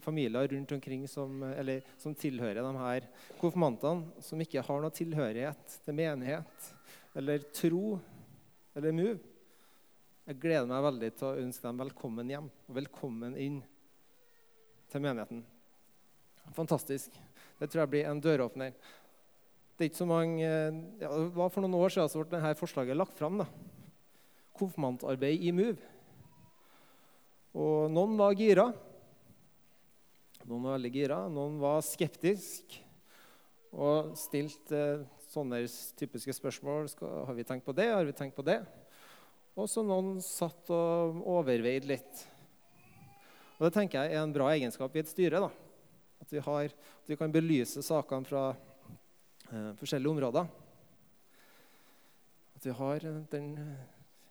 familier 0.03 0.51
rundt 0.53 0.72
omkring 0.72 1.03
som, 1.12 1.41
eller, 1.43 1.84
som 2.00 2.15
tilhører 2.15 2.63
de 2.63 2.74
her 2.79 3.07
konfirmantene, 3.41 4.24
som 4.24 4.39
ikke 4.39 4.63
har 4.63 4.84
noe 4.84 4.96
tilhørighet 4.96 5.79
til 5.84 5.98
menighet 5.98 6.69
eller 7.17 7.43
tro 7.55 7.98
eller 8.77 8.96
MOVE. 8.96 9.19
Jeg 10.27 10.39
gleder 10.43 10.67
meg 10.67 10.84
veldig 10.84 11.10
til 11.15 11.27
å 11.27 11.41
ønske 11.41 11.63
dem 11.63 11.81
velkommen 11.81 12.31
hjem 12.31 12.48
og 12.51 12.77
velkommen 12.77 13.36
inn 13.39 13.62
til 14.91 15.03
menigheten. 15.03 15.43
Fantastisk. 16.55 17.15
Det 17.60 17.67
tror 17.67 17.84
jeg 17.84 17.91
blir 17.93 18.07
en 18.07 18.24
døråpner. 18.24 18.75
Det 19.77 19.91
mange, 20.10 20.41
ja, 20.41 21.10
det 21.10 21.31
var 21.36 21.51
For 21.53 21.62
noen 21.62 21.77
år 21.77 21.93
siden 21.93 22.10
så 22.10 22.24
ble 22.24 22.39
dette 22.39 22.60
forslaget 22.60 22.98
lagt 22.98 23.17
fram. 23.19 23.43
Konfirmantarbeid 24.57 25.43
i 25.43 25.53
MOVE. 25.53 25.93
Og 27.57 27.89
noen 27.91 28.17
var 28.19 28.36
gira. 28.38 28.72
Noen 30.48 30.63
var 30.63 30.77
veldig 30.77 30.89
gira, 30.96 31.16
noen 31.27 31.58
var 31.60 31.82
skeptisk 31.84 32.77
og 33.75 34.13
stilte 34.16 34.77
eh, 34.80 35.01
sånne 35.27 35.60
typiske 36.00 36.32
spørsmål. 36.38 36.88
Har 37.27 37.36
vi 37.36 37.44
tenkt 37.44 37.66
på 37.68 37.75
det? 37.75 37.89
Har 37.92 38.08
vi 38.08 38.16
tenkt 38.16 38.38
på 38.38 38.46
det? 38.48 38.62
Og 39.60 39.68
så 39.68 39.84
noen 39.84 40.22
satt 40.24 40.72
og 40.72 41.20
overveide 41.27 41.89
litt. 41.89 42.22
Og 43.58 43.66
Det 43.68 43.74
tenker 43.75 44.06
jeg 44.06 44.16
er 44.16 44.24
en 44.24 44.32
bra 44.32 44.48
egenskap 44.54 44.96
i 44.96 45.01
et 45.04 45.12
styre. 45.12 45.42
da. 45.44 45.51
At 46.24 46.32
vi, 46.32 46.39
har, 46.39 46.72
at 46.72 47.12
vi 47.12 47.20
kan 47.20 47.34
belyse 47.34 47.84
sakene 47.84 48.32
fra 48.32 48.46
eh, 49.51 49.74
forskjellige 49.82 50.16
områder. 50.16 50.48
At 52.56 52.72
vi 52.72 52.80
har 52.80 53.10
den 53.36 53.51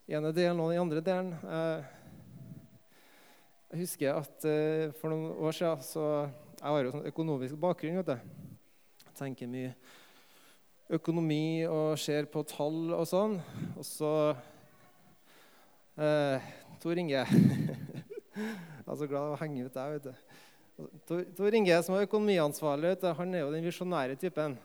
ene 0.08 0.32
delen 0.32 0.64
og 0.64 0.72
den 0.72 0.80
andre 0.80 1.04
delen. 1.04 1.36
Eh, 1.44 1.95
jeg 3.66 3.82
husker 3.82 4.14
at 4.14 4.44
uh, 4.46 4.92
for 4.94 5.10
noen 5.10 5.32
år 5.42 5.54
siden 5.56 5.80
så, 5.82 6.04
Jeg 6.56 6.70
har 6.70 6.84
jo 6.84 6.92
sånn 6.94 7.08
økonomisk 7.10 7.58
bakgrunn. 7.58 7.98
vet 7.98 8.12
du. 8.12 8.16
Tenker 9.18 9.50
mye 9.50 9.72
økonomi 10.96 11.66
og 11.66 11.98
ser 11.98 12.28
på 12.30 12.44
tall 12.46 12.94
og 12.94 13.02
sånn. 13.10 13.34
Og 13.74 13.82
så 13.84 14.12
uh, 15.98 16.46
Tor 16.78 17.02
Inge 17.02 17.26
Jeg 17.26 18.86
er 18.86 19.00
så 19.02 19.10
glad 19.10 19.34
å 19.34 19.40
henge 19.42 19.66
ut 19.66 19.74
deg. 19.74 19.98
vet 19.98 20.06
du. 20.06 21.28
Tor 21.34 21.58
Inge, 21.58 21.82
som 21.82 21.96
er 21.96 22.06
økonomiansvarlig, 22.06 22.94
vet 22.94 23.02
du, 23.02 23.12
han 23.18 23.34
er 23.34 23.42
jo 23.42 23.52
den 23.54 23.66
visjonære 23.66 24.18
typen. 24.20 24.58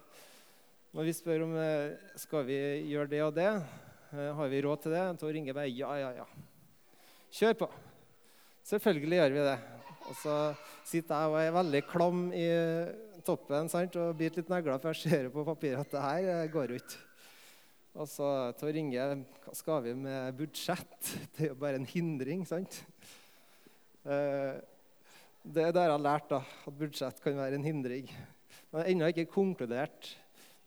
Når 0.93 1.07
vi 1.07 1.13
spør 1.15 1.45
om 1.47 1.53
eh, 1.55 1.93
skal 2.19 2.43
vi 2.45 2.57
gjøre 2.91 3.09
det 3.13 3.21
og 3.23 3.37
det, 3.37 3.47
har 4.11 4.51
vi 4.51 4.59
råd 4.65 4.83
til 4.83 4.93
det, 4.93 5.05
Tor 5.21 5.39
Inge 5.39 5.55
bare 5.55 5.71
ja, 5.71 5.93
ja, 6.03 6.11
ja. 6.19 6.27
Kjør 7.31 7.63
på. 7.63 7.69
Selvfølgelig 8.67 9.17
gjør 9.19 9.35
vi 9.35 9.45
det. 9.47 9.59
Og 10.09 10.17
så 10.21 10.35
sitter 10.87 11.15
jeg 11.15 11.31
og 11.31 11.37
er 11.39 11.55
veldig 11.55 11.81
klam 11.89 12.25
i 12.35 12.47
toppen 13.25 13.69
sant, 13.71 13.95
og 14.01 14.17
biter 14.17 14.41
litt 14.41 14.51
negler, 14.51 14.81
for 14.81 14.91
jeg 14.91 15.01
ser 15.11 15.29
på 15.33 15.45
papiret 15.45 15.81
at 15.83 15.93
det 15.93 16.03
her 16.03 16.29
eh, 16.33 16.49
går 16.51 16.73
jo 16.73 16.79
ikke. 16.81 16.99
Og 18.01 18.07
så 18.07 18.27
Tor 18.55 18.77
Inge, 18.79 19.05
hva 19.43 19.53
skal 19.57 19.83
vi 19.85 19.93
med 19.99 20.37
budsjett? 20.39 21.11
Det 21.35 21.47
er 21.47 21.51
jo 21.51 21.59
bare 21.59 21.81
en 21.81 21.87
hindring, 21.89 22.45
sant? 22.47 22.81
Eh, 24.07 24.57
det 25.41 25.63
er 25.65 25.73
det 25.73 25.83
jeg 25.87 25.89
har 25.89 26.01
lært, 26.01 26.27
da, 26.29 26.43
at 26.69 26.75
budsjett 26.77 27.21
kan 27.23 27.39
være 27.39 27.57
en 27.57 27.65
hindring. 27.65 28.09
Men 28.69 28.77
jeg 28.77 28.83
har 28.83 28.91
ennå 28.93 29.07
ikke 29.09 29.31
konkludert 29.33 30.11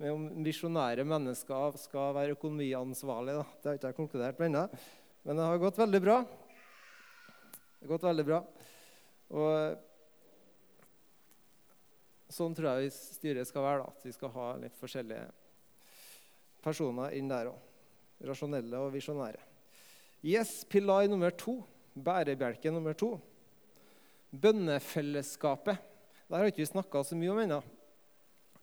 med 0.02 0.10
om 0.10 0.24
visjonære 0.42 1.04
mennesker 1.06 1.78
skal 1.78 2.14
være 2.16 2.34
økonomiansvarlige. 2.34 3.44
Det 3.62 3.70
har 3.70 3.78
ikke 3.78 3.92
jeg 3.92 3.98
konkludert 4.00 4.40
med 4.40 4.50
ennå. 4.50 4.64
Men 5.24 5.38
det 5.38 5.46
har 5.46 5.62
gått 5.62 5.78
veldig 5.78 6.00
bra. 6.02 6.16
Det 7.84 7.90
har 7.90 7.98
gått 7.98 8.06
veldig 8.06 8.24
bra. 8.24 8.38
Og 9.36 9.50
sånn 12.32 12.54
tror 12.56 12.80
jeg 12.80 12.94
styret 12.96 13.50
skal 13.50 13.66
være. 13.66 13.82
da, 13.84 13.92
At 13.92 14.06
vi 14.08 14.12
skal 14.16 14.32
ha 14.32 14.46
litt 14.62 14.80
forskjellige 14.80 15.26
personer 16.64 17.12
inn 17.18 17.28
der 17.28 17.52
òg. 17.52 17.60
Rasjonelle 18.24 18.80
og 18.80 18.94
visjonære. 18.94 19.42
Yes, 20.24 20.62
pilar 20.64 21.04
nummer 21.12 21.28
to 21.36 21.58
bærebjelke 21.94 22.72
nummer 22.72 22.96
to. 22.96 23.20
Bønnefellesskapet. 24.32 25.76
Der 26.30 26.36
har 26.40 26.48
ikke 26.48 26.64
vi 26.64 26.70
snakka 26.72 27.04
så 27.04 27.20
mye 27.20 27.34
om 27.34 27.42
ennå. 27.44 27.60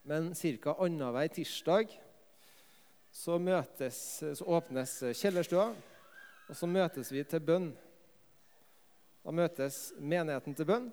Men 0.04 0.34
ca. 0.34 0.74
annenhver 0.82 1.30
tirsdag 1.30 1.94
så, 3.12 3.38
møtes, 3.38 4.24
så 4.34 4.50
åpnes 4.50 4.98
kjellerstua, 5.14 5.70
og 6.50 6.58
så 6.58 6.68
møtes 6.68 7.12
vi 7.14 7.24
til 7.24 7.40
bønn. 7.46 7.70
Da 9.22 9.34
møtes 9.36 9.92
menigheten 10.02 10.56
til 10.58 10.66
bønn 10.66 10.88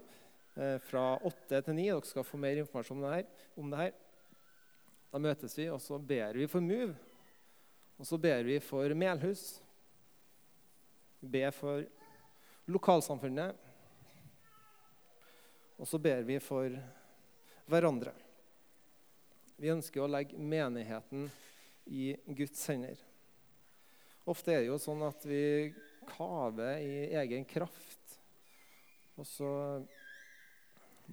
eh, 0.58 0.76
fra 0.84 1.14
8 1.24 1.62
til 1.64 1.76
9. 1.78 1.86
Dere 1.88 2.08
skal 2.10 2.26
få 2.28 2.40
mer 2.40 2.60
informasjon 2.60 3.00
om 3.00 3.72
det, 3.72 3.78
her. 3.80 3.94
Da 5.08 5.20
møtes 5.22 5.56
vi, 5.56 5.70
og 5.72 5.80
så 5.80 5.96
ber 5.96 6.36
vi 6.36 6.48
for 6.50 6.64
Move. 6.64 6.92
Og 7.98 8.06
så 8.06 8.18
ber 8.20 8.44
vi 8.46 8.58
for 8.62 8.92
Melhus. 8.94 9.46
Vi 11.20 11.30
ber 11.38 11.50
for 11.56 11.86
lokalsamfunnet. 12.68 13.56
Og 15.78 15.88
så 15.88 15.98
ber 16.02 16.22
vi 16.28 16.38
for 16.42 16.74
hverandre. 17.70 18.12
Vi 19.58 19.72
ønsker 19.72 20.04
å 20.04 20.10
legge 20.10 20.38
menigheten 20.38 21.26
i 21.90 22.12
Guds 22.36 22.60
hender. 22.70 22.98
Ofte 24.28 24.52
er 24.52 24.62
det 24.62 24.68
jo 24.68 24.78
sånn 24.82 25.02
at 25.06 25.24
vi 25.26 25.72
kaver 26.10 26.82
i 26.84 27.08
egen 27.22 27.46
kraft. 27.48 27.97
Og 29.18 29.26
så 29.26 29.50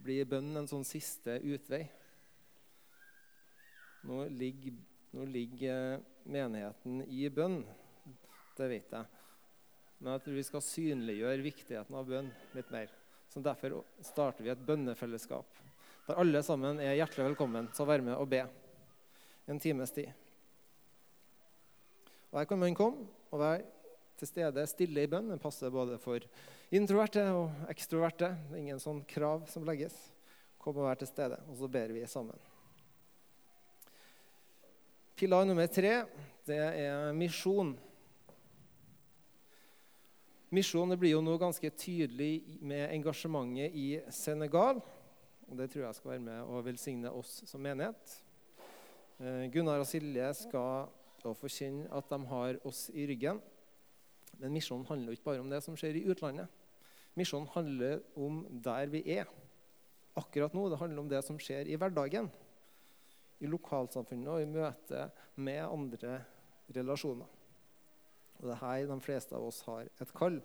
blir 0.06 0.28
bønnen 0.30 0.62
en 0.62 0.70
sånn 0.70 0.86
siste 0.86 1.40
utvei. 1.42 1.84
Nå 4.06 4.28
ligger, 4.30 4.76
nå 5.16 5.26
ligger 5.34 6.04
menigheten 6.30 7.02
i 7.10 7.26
bønn. 7.34 7.64
Det 8.56 8.70
vet 8.72 8.92
jeg. 8.94 9.06
men 10.00 10.12
jeg 10.14 10.22
tror 10.24 10.36
vi 10.36 10.44
skal 10.44 10.62
synliggjøre 10.62 11.44
viktigheten 11.44 11.96
av 11.96 12.08
bønn 12.08 12.30
litt 12.54 12.72
mer. 12.72 12.92
Så 13.32 13.42
Derfor 13.44 13.82
starter 14.06 14.46
vi 14.46 14.54
et 14.54 14.66
bønnefellesskap 14.68 15.64
der 16.06 16.20
alle 16.22 16.42
sammen 16.46 16.80
er 16.80 17.00
hjertelig 17.00 17.32
velkommen 17.32 17.68
til 17.74 17.82
å 17.82 17.90
være 17.90 18.06
med 18.06 18.14
og 18.14 18.30
be 18.30 18.44
en 19.50 19.62
times 19.62 19.94
tid. 19.96 20.12
Og 22.30 22.38
Her 22.40 22.50
kan 22.50 22.62
man 22.62 22.78
komme 22.78 23.08
og 23.32 23.42
være 23.42 23.64
til 24.20 24.30
stede 24.30 24.66
stille 24.70 25.06
i 25.06 25.10
bønn. 25.12 25.32
Den 25.34 25.42
passer 25.42 25.74
både 25.74 25.98
for 26.02 26.24
introverte 26.76 27.24
og 27.36 27.72
ekstroverte. 27.72 28.34
Det 28.50 28.58
er 28.58 28.64
ingen 28.64 28.82
sånn 28.82 29.04
krav 29.10 29.46
som 29.52 29.66
legges. 29.68 29.96
Kom 30.62 30.80
og 30.80 30.88
vær 30.88 30.98
til 31.00 31.10
stede, 31.10 31.38
og 31.46 31.58
så 31.60 31.70
ber 31.70 31.94
vi 31.94 32.06
sammen. 32.10 32.40
Pilar 35.16 35.46
nummer 35.48 35.68
tre 35.72 36.02
det 36.46 36.58
er 36.60 37.14
misjon. 37.16 37.72
Misjon 40.54 40.94
blir 41.00 41.16
jo 41.16 41.24
nå 41.26 41.38
ganske 41.42 41.70
tydelig 41.74 42.60
med 42.62 42.92
engasjementet 42.94 43.74
i 43.74 43.88
Senegal. 44.14 44.82
og 45.50 45.58
Det 45.58 45.72
tror 45.72 45.86
jeg 45.88 45.96
skal 45.96 46.12
være 46.12 46.26
med 46.28 46.42
og 46.44 46.66
velsigne 46.68 47.12
oss 47.12 47.42
som 47.50 47.64
menighet. 47.64 48.20
Eh, 49.20 49.48
Gunnar 49.52 49.82
og 49.82 49.88
Silje 49.90 50.28
skal 50.38 50.92
få 51.24 51.50
kjenne 51.50 51.90
at 51.90 52.10
de 52.12 52.20
har 52.30 52.60
oss 52.68 52.90
i 52.94 53.08
ryggen. 53.10 53.42
Men 54.40 54.54
misjonen 54.56 54.88
handler 54.90 55.16
ikke 55.16 55.30
bare 55.30 55.44
om 55.44 55.52
det 55.52 55.62
som 55.64 55.78
skjer 55.80 55.98
i 56.00 56.06
utlandet. 56.12 56.52
Misjonen 57.16 57.48
handler 57.54 58.02
om 58.20 58.42
der 58.64 58.90
vi 58.92 59.04
er 59.16 59.30
akkurat 60.20 60.56
nå. 60.56 60.68
Det 60.70 60.80
handler 60.82 61.04
om 61.04 61.12
det 61.12 61.22
som 61.26 61.40
skjer 61.40 61.70
i 61.70 61.78
hverdagen. 61.80 62.28
I 63.40 63.52
lokalsamfunnet 63.52 64.32
og 64.32 64.44
i 64.44 64.50
møte 64.50 65.08
med 65.36 65.62
andre 65.64 66.20
relasjoner. 66.76 67.30
Og 68.40 68.48
Det 68.48 68.52
er 68.56 68.64
her 68.64 68.90
de 68.90 69.00
fleste 69.04 69.36
av 69.36 69.46
oss 69.48 69.62
har 69.68 69.88
et 70.02 70.12
kall. 70.16 70.42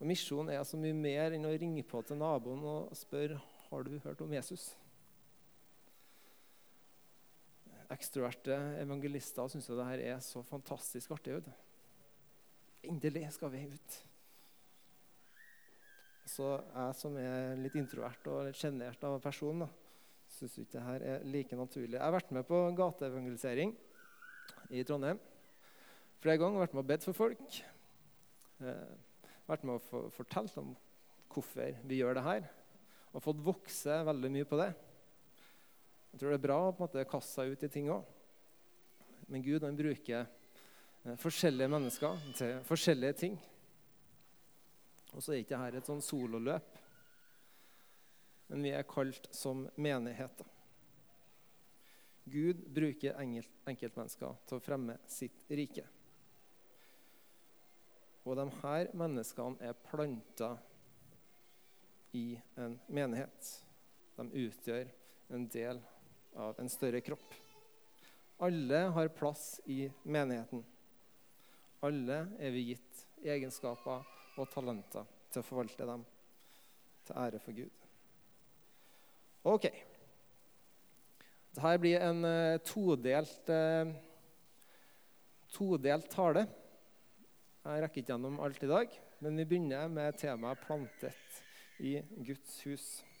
Og 0.00 0.08
Misjon 0.08 0.48
er 0.52 0.64
så 0.66 0.80
mye 0.80 0.96
mer 0.96 1.36
enn 1.36 1.46
å 1.48 1.52
ringe 1.52 1.84
på 1.86 2.00
til 2.04 2.18
naboen 2.20 2.64
og 2.64 2.96
spørre 2.96 3.40
har 3.68 3.84
du 3.84 3.98
hørt 4.04 4.24
om 4.24 4.32
Jesus. 4.32 4.72
Ekstroverte 7.92 8.56
evangelister 8.80 9.48
syns 9.52 9.68
det 9.68 9.86
her 9.90 10.02
er 10.14 10.24
så 10.24 10.42
fantastisk 10.46 11.12
artig. 11.14 11.36
Vet 11.36 11.48
du. 11.48 11.63
Endelig 12.88 13.28
skal 13.34 13.52
vi 13.52 13.64
ut. 13.72 14.00
Så 16.34 16.54
jeg 16.56 16.96
som 16.98 17.16
er 17.20 17.58
litt 17.60 17.76
introvert 17.78 18.30
og 18.32 18.46
litt 18.48 18.58
sjenert 18.58 19.02
av 19.06 19.18
person, 19.22 19.64
da, 19.64 19.68
syns 20.32 20.56
ikke 20.62 20.80
dette 20.80 21.12
er 21.12 21.28
like 21.28 21.58
naturlig. 21.58 21.98
Jeg 21.98 22.04
har 22.04 22.14
vært 22.16 22.32
med 22.34 22.46
på 22.48 22.60
gateevangelisering 22.78 23.74
i 24.74 24.82
Trondheim 24.88 25.20
flere 26.24 26.40
ganger. 26.40 26.62
Vært 26.64 26.74
med 26.74 26.84
og 26.84 26.88
bedt 26.88 27.04
for 27.04 27.16
folk. 27.16 27.60
Eh, 28.64 28.92
vært 29.48 29.66
med 29.68 29.76
og 29.76 30.10
fortalt 30.14 30.56
om 30.60 30.72
hvorfor 31.34 31.80
vi 31.84 32.00
gjør 32.00 32.16
det 32.18 32.24
her. 32.24 32.48
Og 33.12 33.22
fått 33.22 33.44
vokse 33.44 34.00
veldig 34.08 34.30
mye 34.32 34.48
på 34.48 34.58
det. 34.58 34.70
Jeg 36.14 36.22
tror 36.22 36.32
det 36.32 36.38
er 36.38 36.46
bra 36.46 36.58
å 36.68 36.74
på 36.78 36.88
kaste 37.10 37.40
seg 37.40 37.52
ut 37.52 37.66
i 37.66 37.70
ting 37.70 37.90
òg. 37.92 38.06
Men 39.28 39.44
Gud 39.44 39.64
han 39.66 39.76
bruker 39.76 40.28
forskjellige 41.20 41.68
mennesker 41.68 42.22
til 42.38 42.62
forskjellige 42.64 43.12
ting. 43.12 43.36
Og 45.12 45.22
så 45.22 45.34
er 45.34 45.42
ikke 45.44 45.60
dette 45.60 45.82
et 45.82 45.90
sånn 45.90 46.02
sololøp, 46.02 46.80
men 48.50 48.64
vi 48.66 48.72
er 48.74 48.86
kalt 48.88 49.28
som 49.34 49.66
menigheter. 49.76 50.48
Gud 52.24 52.62
bruker 52.72 53.18
enkeltmennesker 53.20 54.38
til 54.48 54.56
å 54.56 54.64
fremme 54.64 54.96
sitt 55.10 55.44
rike. 55.52 55.84
Og 58.24 58.38
de 58.40 58.46
her 58.62 58.88
menneskene 58.96 59.60
er 59.60 59.76
planta 59.84 60.54
i 62.16 62.38
en 62.56 62.78
menighet. 62.88 63.50
De 64.16 64.46
utgjør 64.46 64.88
en 65.36 65.48
del 65.52 65.82
av 66.40 66.56
en 66.60 66.70
større 66.72 67.02
kropp. 67.04 67.34
Alle 68.42 68.86
har 68.96 69.12
plass 69.14 69.60
i 69.70 69.84
menigheten. 70.02 70.64
Alle 71.84 72.18
er 72.40 72.52
vi 72.54 72.68
gitt 72.70 73.02
egenskaper 73.24 74.04
og 74.40 74.50
talenter 74.52 75.04
til 75.32 75.42
å 75.42 75.46
forvalte 75.46 75.86
dem 75.88 76.04
til 77.04 77.18
ære 77.20 77.40
for 77.42 77.56
Gud. 77.56 77.84
OK. 79.44 79.66
Dette 81.54 81.72
blir 81.82 82.02
en 82.02 82.24
uh, 82.24 82.60
todelt, 82.64 83.50
uh, 83.52 83.92
todelt 85.52 86.08
tale. 86.10 86.46
Jeg 87.64 87.82
rekker 87.84 88.02
ikke 88.02 88.14
gjennom 88.14 88.40
alt 88.44 88.64
i 88.64 88.70
dag, 88.70 88.96
men 89.24 89.40
vi 89.40 89.46
begynner 89.48 89.92
med 89.92 90.16
temaet 90.20 90.64
'plantet 90.64 91.42
i 91.84 91.98
Guds 92.24 92.62
hus'. 92.64 93.13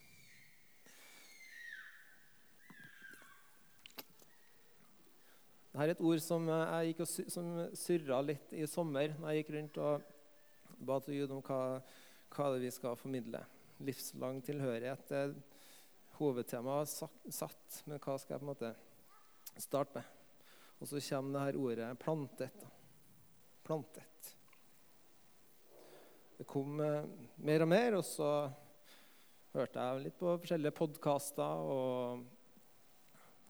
Dette 5.74 5.88
er 5.88 5.90
et 5.90 6.02
ord 6.06 6.20
som 6.22 6.44
eh, 6.54 6.60
jeg 6.70 6.92
gikk 6.92 7.00
og 7.02 7.78
surra 7.80 8.20
litt 8.22 8.52
i 8.54 8.66
sommer 8.70 9.10
når 9.18 9.24
jeg 9.26 9.40
gikk 9.40 9.48
rundt 9.56 9.80
og 9.82 10.04
ba 10.86 10.98
til 11.02 11.16
Gud 11.18 11.32
om 11.34 11.40
hva, 11.42 11.58
hva 12.30 12.46
det 12.54 12.60
vi 12.62 12.70
skal 12.70 12.94
formidle. 12.94 13.40
Livslang 13.82 14.38
tilhørighet. 14.46 15.10
Er 15.10 15.34
hovedtemaet 16.20 16.92
satt, 16.94 17.80
men 17.90 17.98
hva 17.98 18.14
skal 18.22 18.36
jeg 18.36 18.44
på 18.44 18.46
en 18.46 18.52
måte 18.52 18.70
starte 19.58 19.98
med? 19.98 20.14
Og 20.78 20.92
så 20.92 21.02
kommer 21.08 21.34
det 21.34 21.44
her 21.48 21.60
ordet 21.64 21.90
'plantet'. 22.04 22.70
Plantet. 23.66 24.32
Det 26.38 26.46
kom 26.46 26.78
eh, 26.86 27.12
mer 27.42 27.66
og 27.66 27.72
mer, 27.74 27.98
og 27.98 28.06
så 28.06 28.32
hørte 29.58 29.90
jeg 29.90 30.06
litt 30.06 30.22
på 30.22 30.38
forskjellige 30.38 30.78
podkaster 30.78 31.70
og 31.74 32.26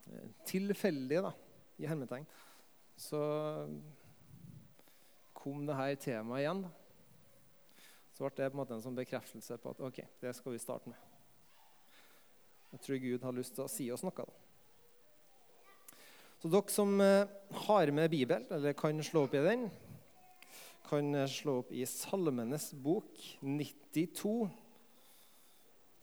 eh, 0.09 0.29
tilfeldig, 0.49 1.21
da 1.21 1.37
i 1.81 1.87
hermetegn, 1.89 2.27
så 2.95 3.21
kom 5.35 5.65
det 5.67 5.77
her 5.77 5.95
temaet 5.99 6.45
igjen. 6.45 6.63
Så 8.15 8.23
ble 8.23 8.31
det 8.37 8.47
på 8.51 8.55
en 8.55 8.61
måte 8.61 8.77
en 8.77 8.83
sånn 8.85 8.95
bekreftelse 8.97 9.57
på 9.59 9.75
at 9.75 9.83
ok, 9.83 9.99
det 10.21 10.31
skal 10.37 10.55
vi 10.55 10.61
starte 10.63 10.91
med. 10.91 10.99
Jeg 12.71 12.83
tror 12.83 13.01
Gud 13.03 13.25
har 13.27 13.35
lyst 13.35 13.55
til 13.57 13.65
å 13.65 13.71
si 13.71 13.89
oss 13.91 14.03
noe. 14.03 14.15
da. 14.15 14.25
Så 16.39 16.51
dere 16.51 16.71
som 16.71 16.93
eh, 17.01 17.27
har 17.67 17.91
med 17.95 18.11
Bibel, 18.11 18.43
eller 18.51 18.75
kan 18.77 18.99
slå 19.03 19.25
opp 19.27 19.35
i 19.35 19.43
den, 19.43 19.67
kan 20.87 21.15
eh, 21.15 21.27
slå 21.31 21.59
opp 21.61 21.71
i 21.75 21.85
Salmenes 21.89 22.69
bok 22.83 23.19
92. 23.41 24.33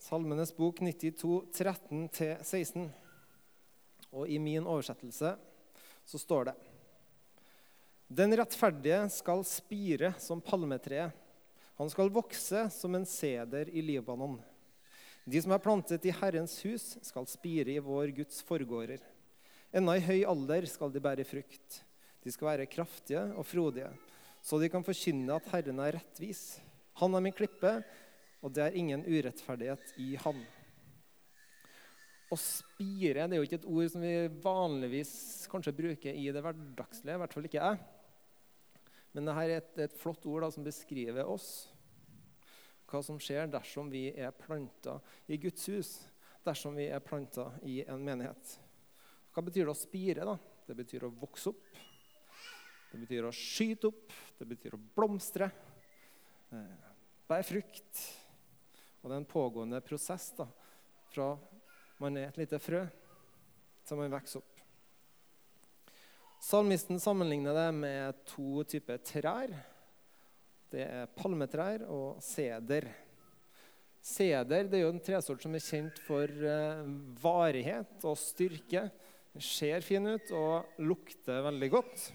Salmenes 0.03 0.53
bok 0.57 0.81
92, 0.83 1.37
13-16. 1.53 2.89
Og 4.13 4.29
i 4.29 4.37
min 4.41 4.65
oversettelse 4.67 5.35
så 6.05 6.19
står 6.21 6.51
det 6.51 6.55
Den 8.07 8.35
rettferdige 8.37 9.01
skal 9.09 9.43
spire 9.47 10.13
som 10.21 10.41
palmetreet. 10.43 11.13
Han 11.79 11.89
skal 11.89 12.11
vokse 12.13 12.67
som 12.69 12.95
en 12.95 13.05
seder 13.09 13.71
i 13.73 13.81
Libanon. 13.81 14.37
De 15.25 15.39
som 15.41 15.53
er 15.55 15.63
plantet 15.63 16.05
i 16.05 16.13
Herrens 16.13 16.57
hus, 16.67 16.97
skal 17.01 17.25
spire 17.31 17.73
i 17.73 17.81
vår 17.81 18.11
Guds 18.13 18.43
forgårder. 18.45 19.01
Enda 19.73 19.95
i 19.97 20.03
høy 20.03 20.21
alder 20.29 20.67
skal 20.69 20.91
de 20.93 21.01
bære 21.01 21.25
frukt. 21.25 21.79
De 22.23 22.31
skal 22.31 22.51
være 22.51 22.69
kraftige 22.69 23.23
og 23.33 23.47
frodige, 23.47 23.89
så 24.43 24.59
de 24.59 24.69
kan 24.71 24.85
forkynne 24.85 25.33
at 25.33 25.47
Herren 25.51 25.79
er 25.81 25.97
rettvis. 25.97 26.59
Han 27.01 27.15
er 27.15 27.23
min 27.25 27.35
klippe, 27.35 27.79
og 28.43 28.53
det 28.53 28.67
er 28.67 28.77
ingen 28.77 29.01
urettferdighet 29.07 29.95
i 30.03 30.13
ham. 30.21 30.43
Å 32.33 32.37
spire 32.39 33.27
det 33.27 33.35
er 33.35 33.41
jo 33.41 33.45
ikke 33.45 33.59
et 33.59 33.69
ord 33.69 33.91
som 33.93 34.01
vi 34.01 34.13
vanligvis 34.41 35.11
kanskje 35.51 35.75
bruker 35.77 36.17
i 36.17 36.31
det 36.33 36.41
hverdagslige. 36.41 37.13
I 37.13 37.21
hvert 37.21 37.35
fall 37.35 37.49
ikke 37.49 37.61
jeg. 37.61 37.83
Men 39.13 39.29
dette 39.29 39.43
er 39.43 39.53
et, 39.59 39.75
et 39.85 39.99
flott 40.01 40.25
ord 40.25 40.47
da, 40.47 40.49
som 40.53 40.65
beskriver 40.65 41.29
oss. 41.29 41.51
Hva 42.89 43.03
som 43.05 43.19
skjer 43.21 43.51
dersom 43.53 43.91
vi 43.93 44.07
er 44.09 44.33
planta 44.37 44.97
i 45.29 45.37
Guds 45.41 45.69
hus. 45.69 45.91
Dersom 46.45 46.77
vi 46.79 46.89
er 46.89 47.03
planta 47.05 47.51
i 47.69 47.83
en 47.85 48.01
menighet. 48.03 48.57
Hva 49.33 49.45
betyr 49.45 49.67
det 49.67 49.75
å 49.75 49.77
spire? 49.77 50.25
da? 50.25 50.37
Det 50.65 50.77
betyr 50.77 51.05
å 51.05 51.13
vokse 51.13 51.53
opp. 51.53 51.77
Det 52.91 52.99
betyr 53.01 53.29
å 53.29 53.33
skyte 53.33 53.89
opp. 53.89 54.13
Det 54.39 54.49
betyr 54.49 54.75
å 54.77 54.81
blomstre. 54.97 55.51
Eh, 56.53 56.89
bære 57.29 57.47
frukt. 57.47 58.03
Og 59.01 59.09
det 59.09 59.15
er 59.15 59.21
en 59.21 59.29
pågående 59.29 59.81
prosess 59.83 60.29
da, 60.37 60.45
fra 61.11 61.33
man 62.03 62.19
er 62.19 62.29
et 62.29 62.41
lite 62.43 62.59
frø 62.59 62.83
som 63.87 63.99
man 63.99 64.11
vokser 64.11 64.41
opp. 64.41 64.49
Salmisten 66.43 66.99
sammenligner 66.99 67.55
det 67.55 67.69
med 67.77 68.17
to 68.27 68.65
typer 68.67 68.99
trær. 68.99 69.53
Det 70.73 70.83
er 70.83 71.11
palmetrær 71.15 71.85
og 71.87 72.19
seder. 72.23 72.89
Seder 74.03 74.67
det 74.67 74.81
er 74.81 74.83
jo 74.83 74.91
en 74.91 74.99
tresort 75.03 75.45
som 75.45 75.55
er 75.55 75.63
kjent 75.63 76.01
for 76.03 76.27
eh, 76.27 76.83
varighet 77.23 78.03
og 78.09 78.19
styrke. 78.19 78.89
Den 79.31 79.45
ser 79.45 79.85
fin 79.85 80.03
ut 80.09 80.35
og 80.35 80.83
lukter 80.83 81.39
veldig 81.47 81.71
godt. 81.71 82.09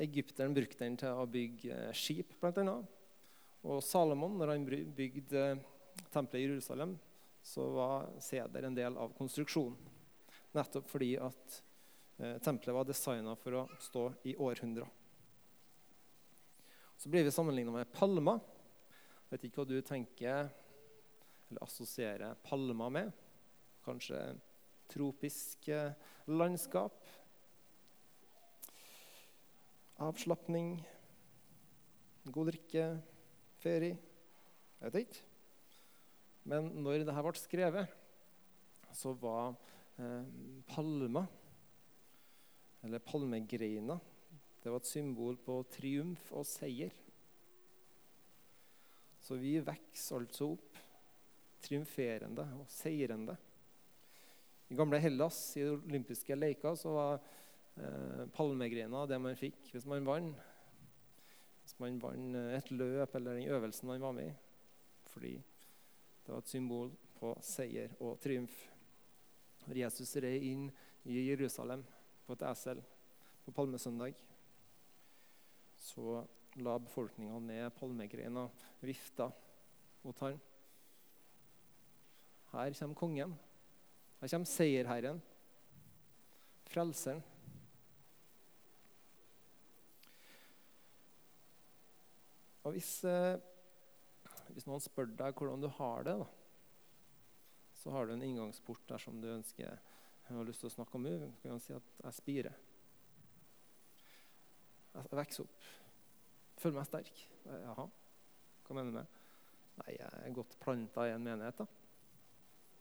Egypteren 0.00 0.54
brukte 0.54 0.84
den 0.84 0.94
til 1.00 1.18
å 1.18 1.26
bygge 1.28 1.74
eh, 1.88 1.96
skip, 1.96 2.38
bl.a. 2.38 2.78
Og 3.66 3.82
Salomon, 3.84 4.38
når 4.38 4.54
han 4.54 4.70
bygde 4.94 5.48
tempelet 6.14 6.38
i 6.38 6.46
Jerusalem, 6.46 6.94
så 7.42 7.66
var 7.74 8.08
seder 8.20 8.66
en 8.66 8.76
del 8.76 8.96
av 9.00 9.14
konstruksjonen. 9.16 9.78
Nettopp 10.52 10.88
fordi 10.90 11.14
at 11.22 11.60
eh, 12.18 12.36
tempelet 12.42 12.74
var 12.74 12.88
designa 12.88 13.36
for 13.38 13.62
å 13.62 13.66
stå 13.80 14.06
i 14.28 14.36
århundrer. 14.36 14.88
Så 17.00 17.08
blir 17.08 17.24
vi 17.24 17.32
sammenligna 17.32 17.72
med 17.72 17.92
palmer. 17.92 18.42
Vet 19.30 19.46
ikke 19.46 19.62
hva 19.62 19.70
du 19.70 19.78
tenker 19.86 20.50
eller 21.50 21.64
assosierer 21.64 22.36
palmer 22.44 22.90
med. 22.92 23.12
Kanskje 23.86 24.18
tropisk 24.90 25.70
landskap. 26.26 27.06
Avslapning, 30.00 30.78
god 32.24 32.52
drikke, 32.52 32.86
ferie. 33.60 33.98
Jeg 34.80 34.94
vet 34.94 35.02
ikke. 35.04 35.29
Men 36.48 36.70
når 36.80 37.02
dette 37.02 37.24
ble 37.24 37.34
skrevet, 37.38 37.96
så 38.96 39.12
var 39.20 39.52
eh, 40.00 40.24
palma, 40.70 41.26
eller 42.84 43.02
palmegreina, 43.04 43.98
det 44.60 44.72
var 44.72 44.80
et 44.80 44.88
symbol 44.88 45.36
på 45.40 45.60
triumf 45.72 46.32
og 46.36 46.46
seier. 46.48 46.92
Så 49.20 49.36
vi 49.40 49.58
vokser 49.62 50.20
altså 50.20 50.50
opp 50.56 50.80
triumferende 51.60 52.44
og 52.56 52.68
seirende. 52.72 53.36
I 54.70 54.76
gamle 54.78 55.00
Hellas, 55.02 55.38
i 55.58 55.64
de 55.64 55.74
olympiske 55.76 56.36
leker, 56.36 56.76
så 56.78 56.92
var 56.94 57.14
eh, 57.76 58.24
palmegreina 58.36 59.04
det 59.08 59.20
man 59.20 59.38
fikk 59.38 59.72
hvis 59.74 59.88
man 59.88 60.08
vant. 60.08 60.46
Hvis 61.60 61.76
man 61.82 62.00
vant 62.02 62.36
et 62.56 62.70
løp 62.72 63.14
eller 63.16 63.36
den 63.38 63.52
øvelsen 63.52 63.90
man 63.92 64.02
var 64.02 64.16
med 64.16 64.30
i. 64.30 64.36
Fordi 65.10 65.34
det 66.30 66.36
var 66.36 66.44
et 66.44 66.50
symbol 66.52 66.90
på 67.18 67.32
seier 67.42 67.90
og 67.98 68.20
triumf. 68.22 68.54
Når 69.66 69.80
Jesus 69.80 70.12
red 70.22 70.44
inn 70.46 70.68
i 71.10 71.24
Jerusalem 71.26 71.82
på 72.22 72.36
et 72.36 72.44
esel 72.46 72.78
på 73.42 73.54
palmesøndag, 73.56 74.14
så 75.74 76.20
la 76.62 76.76
befolkninga 76.78 77.40
ned 77.42 77.74
palmegreina, 77.74 78.46
vifta 78.78 79.26
mot 80.04 80.22
han. 80.22 80.38
Her 82.52 82.78
kommer 82.78 83.02
kongen. 83.02 83.34
Her 84.22 84.30
kommer 84.36 84.54
seierherren, 84.54 85.18
frelseren. 86.70 87.26
Og 92.62 92.78
hvis, 92.78 93.00
eh, 93.02 93.40
hvis, 94.54 94.66
noen 94.68 94.82
spør 94.84 95.10
deg 95.18 95.38
hvordan 95.38 95.64
du 95.64 95.70
har 95.78 96.06
det, 96.06 96.16
da, 96.20 96.28
så 97.80 97.94
har 97.94 98.06
du 98.06 98.14
en 98.14 98.24
inngangsport 98.24 98.82
der 98.90 99.00
som 99.00 99.20
du 99.22 99.30
ønsker 99.32 99.78
har 100.30 100.46
lyst 100.46 100.62
til 100.62 100.70
å 100.70 100.74
snakke 100.74 100.98
om. 100.98 101.06
Du 101.06 101.30
kan 101.42 101.62
si 101.62 101.74
at 101.74 101.86
jeg 102.04 102.16
spirer. 102.18 102.58
Jeg 104.94 105.10
vokser 105.10 105.46
opp. 105.46 105.68
Føler 106.60 106.76
meg 106.76 106.88
sterk. 106.88 107.22
Jaha, 107.48 107.86
hva 108.66 108.76
mener 108.76 108.92
du 108.92 108.98
med 109.00 109.18
Nei, 109.80 109.94
jeg 109.96 110.08
er 110.12 110.32
godt 110.36 110.58
planta 110.60 111.06
i 111.08 111.14
en 111.14 111.22
menighet. 111.24 111.62
da. 111.62 111.66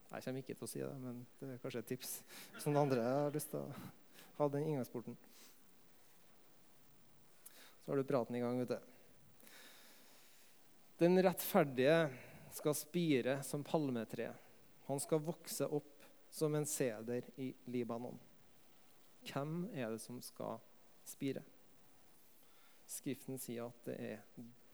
Jeg 0.10 0.26
kommer 0.26 0.42
ikke 0.44 0.56
til 0.58 0.66
å 0.66 0.68
si 0.68 0.82
det, 0.82 0.96
men 1.00 1.22
det 1.40 1.48
er 1.54 1.62
kanskje 1.64 1.84
et 1.86 1.90
tips 1.94 2.16
som 2.62 2.76
de 2.76 2.82
andre 2.82 3.06
har 3.06 3.32
lyst 3.32 3.54
til 3.54 3.62
å 3.62 3.92
ha 4.40 4.48
den 4.52 4.66
inngangsporten. 4.68 5.16
Så 7.86 7.94
har 7.94 8.02
du 8.02 8.10
praten 8.10 8.36
i 8.36 8.42
gang, 8.44 8.60
vet 8.60 8.74
du. 8.74 8.99
Den 11.00 11.16
rettferdige 11.24 12.10
skal 12.52 12.76
spire 12.76 13.38
som 13.44 13.64
palmetre. 13.64 14.34
Han 14.90 15.00
skal 15.00 15.22
vokse 15.24 15.64
opp 15.64 16.04
som 16.30 16.56
en 16.56 16.66
seder 16.68 17.24
i 17.40 17.54
Libanon. 17.72 18.18
Hvem 19.24 19.70
er 19.72 19.94
det 19.94 20.02
som 20.04 20.18
skal 20.20 20.60
spire? 21.08 21.46
Skriften 22.90 23.40
sier 23.40 23.70
at 23.70 23.86
det 23.88 23.96
er 24.10 24.26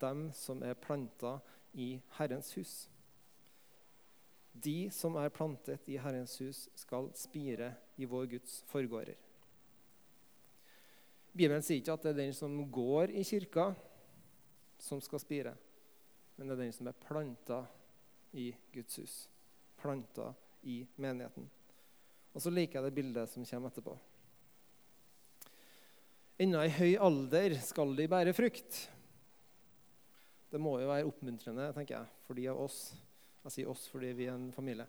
dem 0.02 0.32
som 0.34 0.64
er 0.66 0.74
planta 0.82 1.36
i 1.78 1.92
Herrens 2.18 2.50
hus. 2.58 2.74
De 4.50 4.90
som 4.90 5.20
er 5.22 5.30
plantet 5.36 5.86
i 5.92 6.00
Herrens 6.02 6.40
hus, 6.42 6.64
skal 6.74 7.12
spire 7.14 7.70
i 8.02 8.10
vår 8.10 8.32
Guds 8.34 8.64
forgårder. 8.72 9.20
Bibelen 11.36 11.62
sier 11.62 11.84
ikke 11.84 12.00
at 12.00 12.08
det 12.08 12.16
er 12.16 12.22
den 12.24 12.34
som 12.34 12.58
går 12.72 13.14
i 13.14 13.22
kirka, 13.28 13.74
som 14.80 15.02
skal 15.04 15.22
spire, 15.22 15.54
men 16.36 16.48
det 16.48 16.56
er 16.56 16.63
den 16.65 16.76
som 16.76 16.89
er 16.89 17.04
planta 17.06 17.62
i 18.36 18.50
Guds 18.74 19.00
hus. 19.00 19.15
Planta 19.80 20.34
i 20.67 20.82
menigheten. 21.00 21.48
Og 22.36 22.43
så 22.43 22.52
liker 22.52 22.80
jeg 22.80 22.89
det 22.89 22.98
bildet 22.98 23.32
som 23.32 23.45
kommer 23.48 23.71
etterpå. 23.71 23.95
Ennå 26.43 26.65
i 26.65 26.74
høy 26.76 26.98
alder 27.00 27.56
skal 27.63 27.95
de 27.95 28.10
bære 28.12 28.34
frukt. 28.36 28.82
Det 30.52 30.60
må 30.60 30.76
jo 30.82 30.89
være 30.89 31.08
oppmuntrende 31.08 31.69
tenker 31.76 31.95
jeg, 31.95 32.12
for 32.28 32.36
de 32.38 32.50
av 32.52 32.60
oss 32.65 32.80
jeg 33.45 33.54
sier 33.54 33.69
oss 33.69 33.84
fordi 33.91 34.10
vi 34.17 34.26
er 34.26 34.34
en 34.34 34.50
familie 34.56 34.88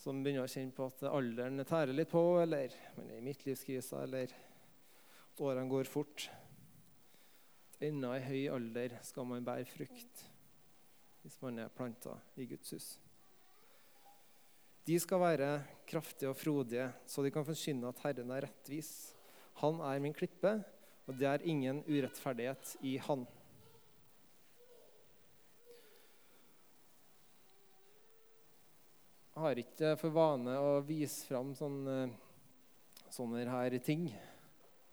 som 0.00 0.22
begynner 0.24 0.46
å 0.46 0.50
kjenne 0.50 0.72
på 0.72 0.86
at 0.88 1.02
alderen 1.10 1.60
tærer 1.68 1.92
litt 1.92 2.08
på, 2.08 2.22
eller 2.40 2.72
man 2.96 3.10
er 3.10 3.18
i 3.18 3.24
midtlivskrisa, 3.26 4.00
eller 4.06 4.32
at 4.32 5.42
årene 5.44 5.68
går 5.68 5.90
fort. 5.92 6.24
Ennå 7.84 8.14
i 8.16 8.24
høy 8.24 8.40
alder 8.54 8.96
skal 9.04 9.28
man 9.28 9.44
bære 9.44 9.68
frukt 9.68 10.24
hvis 11.22 11.38
man 11.42 11.58
er 11.60 11.72
planta 11.74 12.16
i 12.40 12.46
Guds 12.48 12.74
hus. 12.74 12.90
De 14.86 14.96
skal 14.98 15.20
være 15.20 15.48
kraftige 15.88 16.30
og 16.32 16.38
frodige, 16.40 16.88
så 17.06 17.22
de 17.22 17.30
kan 17.30 17.44
forkynne 17.44 17.90
at 17.90 18.00
Herren 18.04 18.32
er 18.32 18.46
rettvis. 18.46 19.12
Han 19.60 19.82
er 19.84 20.00
min 20.00 20.16
klippe, 20.16 20.54
og 21.06 21.18
det 21.18 21.28
er 21.28 21.44
ingen 21.44 21.82
urettferdighet 21.84 22.76
i 22.88 22.96
Han. 23.04 23.26
Jeg 29.34 29.44
har 29.44 29.62
ikke 29.62 29.94
for 30.00 30.12
vane 30.12 30.56
å 30.60 30.72
vise 30.84 31.24
fram 31.28 31.54
sånne, 31.56 32.10
sånne 33.08 33.46
her 33.48 33.76
ting 33.84 34.10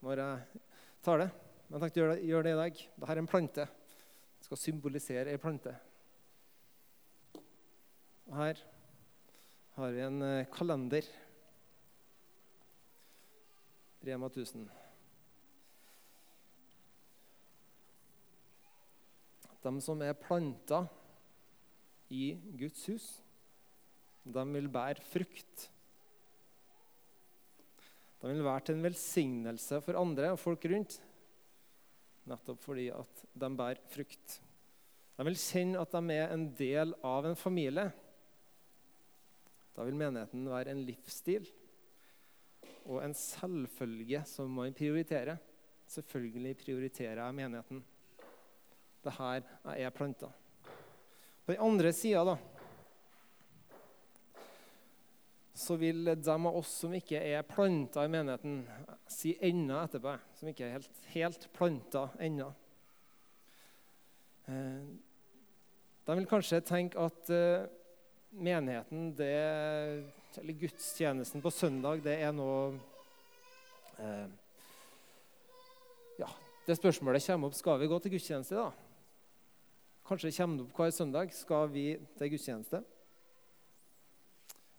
når 0.06 0.22
jeg 0.22 0.62
tar 1.04 1.24
det. 1.24 1.28
Men 1.68 1.76
jeg 1.76 1.84
tenkte 1.84 2.00
å 2.00 2.04
gjøre, 2.06 2.22
gjør 2.30 2.46
det 2.46 2.54
i 2.54 2.62
dag. 2.62 2.86
Dette 2.96 3.12
er 3.12 3.22
en 3.24 3.28
plante. 3.28 3.66
Det 4.38 4.48
skal 4.48 4.62
symbolisere 4.62 5.34
ei 5.34 5.42
plante. 5.42 5.74
Og 8.28 8.36
her 8.42 8.60
har 9.78 9.94
vi 9.96 10.04
en 10.04 10.22
eh, 10.26 10.48
kalender. 10.52 11.08
Rema 14.04 14.28
1000. 14.28 14.68
De 19.64 19.72
som 19.84 20.02
er 20.04 20.16
planta 20.16 20.84
i 22.14 22.36
Guds 22.60 22.86
hus 22.88 23.08
de 24.28 24.44
vil 24.52 24.68
bære 24.72 25.04
frukt. 25.08 25.68
De 28.22 28.32
vil 28.32 28.44
være 28.44 28.66
til 28.68 28.76
en 28.76 28.88
velsignelse 28.88 29.80
for 29.86 30.00
andre 30.00 30.34
og 30.34 30.42
folk 30.42 30.66
rundt, 30.68 30.98
nettopp 32.28 32.60
fordi 32.66 32.90
at 32.92 33.24
de 33.32 33.50
bærer 33.56 33.80
frukt. 33.94 34.40
De 35.18 35.26
vil 35.26 35.40
kjenne 35.40 35.80
at 35.80 35.96
de 35.96 36.18
er 36.18 36.34
en 36.34 36.50
del 36.60 36.92
av 37.08 37.30
en 37.30 37.40
familie. 37.40 37.88
Da 39.78 39.86
vil 39.86 39.98
menigheten 39.98 40.48
være 40.50 40.74
en 40.74 40.82
livsstil 40.88 41.46
og 42.88 43.04
en 43.04 43.14
selvfølge 43.14 44.24
som 44.26 44.50
man 44.58 44.74
prioriterer. 44.74 45.38
Selvfølgelig 45.88 46.58
prioriterer 46.64 47.22
jeg 47.22 47.38
menigheten. 47.38 47.84
Det 49.06 49.14
her 49.20 49.46
er 49.76 49.94
planta. 49.94 50.32
På 51.46 51.54
den 51.54 51.62
andre 51.62 51.94
sida, 51.94 52.26
da, 52.26 52.36
så 55.58 55.76
vil 55.80 56.06
de 56.06 56.34
av 56.34 56.48
oss 56.52 56.74
som 56.84 56.94
ikke 56.94 57.18
er 57.18 57.46
planta 57.48 58.04
i 58.06 58.12
menigheten, 58.12 58.60
si 59.10 59.34
ennå 59.42 59.80
etterpå. 59.84 60.14
Som 60.38 60.52
ikke 60.52 60.68
er 60.68 60.76
helt, 60.76 61.00
helt 61.14 61.48
planta 61.56 62.08
ennå. 62.22 62.52
Eh, 64.48 64.84
de 66.08 66.18
vil 66.20 66.30
kanskje 66.30 66.62
tenke 66.66 67.02
at 67.02 67.32
eh, 67.34 67.66
menigheten, 68.32 69.12
det, 69.18 69.32
eller 70.38 70.60
gudstjenesten 70.60 71.42
på 71.42 71.52
søndag, 71.52 72.02
det 72.06 72.18
er 72.22 72.34
noe 72.36 72.76
eh, 74.02 74.28
Ja, 76.18 76.30
det 76.66 76.78
spørsmålet 76.80 77.26
kommer 77.28 77.50
opp 77.50 77.58
skal 77.58 77.80
vi 77.82 77.90
gå 77.90 78.00
til 78.02 78.18
gudstjeneste. 78.18 78.56
da? 78.58 78.72
Kanskje 80.08 80.30
det 80.30 80.38
kommer 80.38 80.64
opp 80.64 80.80
hver 80.80 80.92
søndag. 80.96 81.34
Skal 81.36 81.70
vi 81.74 81.88
til 82.18 82.32
gudstjeneste? 82.32 82.82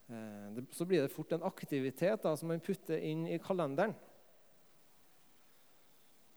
Eh, 0.09 0.65
så 0.73 0.87
blir 0.89 1.05
det 1.05 1.13
fort 1.13 1.33
en 1.33 1.45
aktivitet 1.45 2.23
da, 2.25 2.35
som 2.37 2.49
man 2.49 2.65
putter 2.65 2.99
inn 2.99 3.27
i 3.29 3.39
kalenderen. 3.39 3.95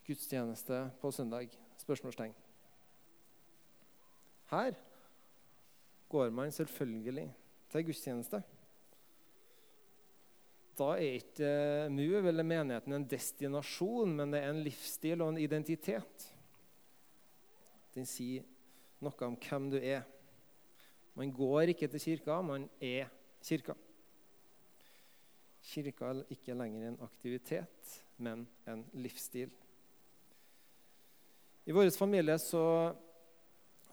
gudstjeneste 0.05 0.89
på 0.99 1.11
søndag? 1.11 1.49
Spørsmålstegn. 1.79 2.33
Her 4.51 4.75
går 6.11 6.33
man 6.35 6.51
selvfølgelig 6.51 7.29
til 7.71 7.85
gudstjeneste. 7.87 8.41
Da 10.79 10.87
er 10.95 11.19
ikke 11.19 11.51
MUV 11.93 12.27
eller 12.31 12.47
menigheten 12.47 12.95
en 12.95 13.07
destinasjon, 13.07 14.15
men 14.17 14.33
det 14.33 14.41
er 14.41 14.51
en 14.51 14.63
livsstil 14.65 15.21
og 15.21 15.33
en 15.33 15.41
identitet. 15.41 16.27
Den 17.95 18.07
sier 18.07 18.47
noe 19.03 19.27
om 19.27 19.37
hvem 19.39 19.69
du 19.73 19.77
er. 19.77 20.03
Man 21.19 21.31
går 21.35 21.73
ikke 21.73 21.89
til 21.91 22.03
kirka, 22.05 22.39
man 22.41 22.69
er 22.79 23.11
kirka. 23.43 23.75
Kirka 25.61 26.11
er 26.11 26.23
ikke 26.33 26.55
lenger 26.57 26.87
en 26.87 27.01
aktivitet, 27.03 27.97
men 28.17 28.47
en 28.67 28.85
livsstil. 28.93 29.51
I 31.65 31.75
vår 31.75 31.91
familie 31.93 32.39
så 32.41 32.63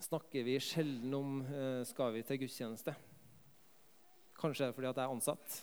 snakker 0.04 0.44
vi 0.46 0.61
sjelden 0.62 1.14
om 1.14 1.40
eh, 1.42 1.82
skal 1.88 2.12
vi 2.14 2.22
til 2.26 2.40
gudstjeneste. 2.42 2.94
Kanskje 4.38 4.66
er 4.66 4.70
det 4.70 4.76
fordi 4.76 4.90
at 4.90 5.00
jeg 5.00 5.04
er 5.04 5.14
ansatt. 5.14 5.56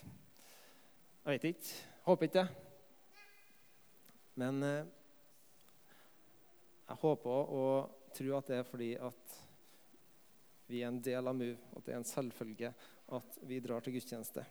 Jeg 1.25 1.35
vet 1.35 1.47
ikke. 1.49 1.75
Håper 2.05 2.27
ikke 2.27 2.41
det. 2.41 2.47
Men 4.35 4.63
eh, 4.63 4.89
jeg 6.89 6.99
håper 7.01 7.53
og 7.59 8.11
tror 8.15 8.37
at 8.39 8.51
det 8.51 8.59
er 8.59 8.67
fordi 8.67 8.91
at 8.99 9.39
vi 10.67 10.81
er 10.81 10.89
en 10.89 11.01
del 11.03 11.29
av 11.29 11.37
MOVE, 11.37 11.57
at 11.77 11.85
det 11.85 11.93
er 11.93 12.01
en 12.01 12.07
selvfølge 12.09 12.73
at 13.15 13.39
vi 13.45 13.61
drar 13.61 13.83
til 13.85 13.95
gudstjeneste. 13.95 14.43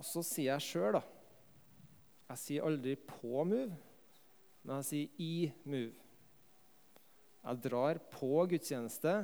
Og 0.00 0.06
så 0.06 0.22
sier 0.26 0.52
jeg 0.52 0.66
sjøl, 0.66 0.98
da 0.98 1.02
Jeg 2.30 2.38
sier 2.38 2.62
aldri 2.62 2.94
'på 2.94 3.42
MOVE', 3.44 3.74
men 4.62 4.76
jeg 4.76 4.84
sier 4.84 5.08
'i 5.18 5.52
MOVE'. 5.64 6.09
Jeg 7.40 7.62
drar 7.64 7.98
på 8.12 8.42
gudstjeneste 8.50 9.14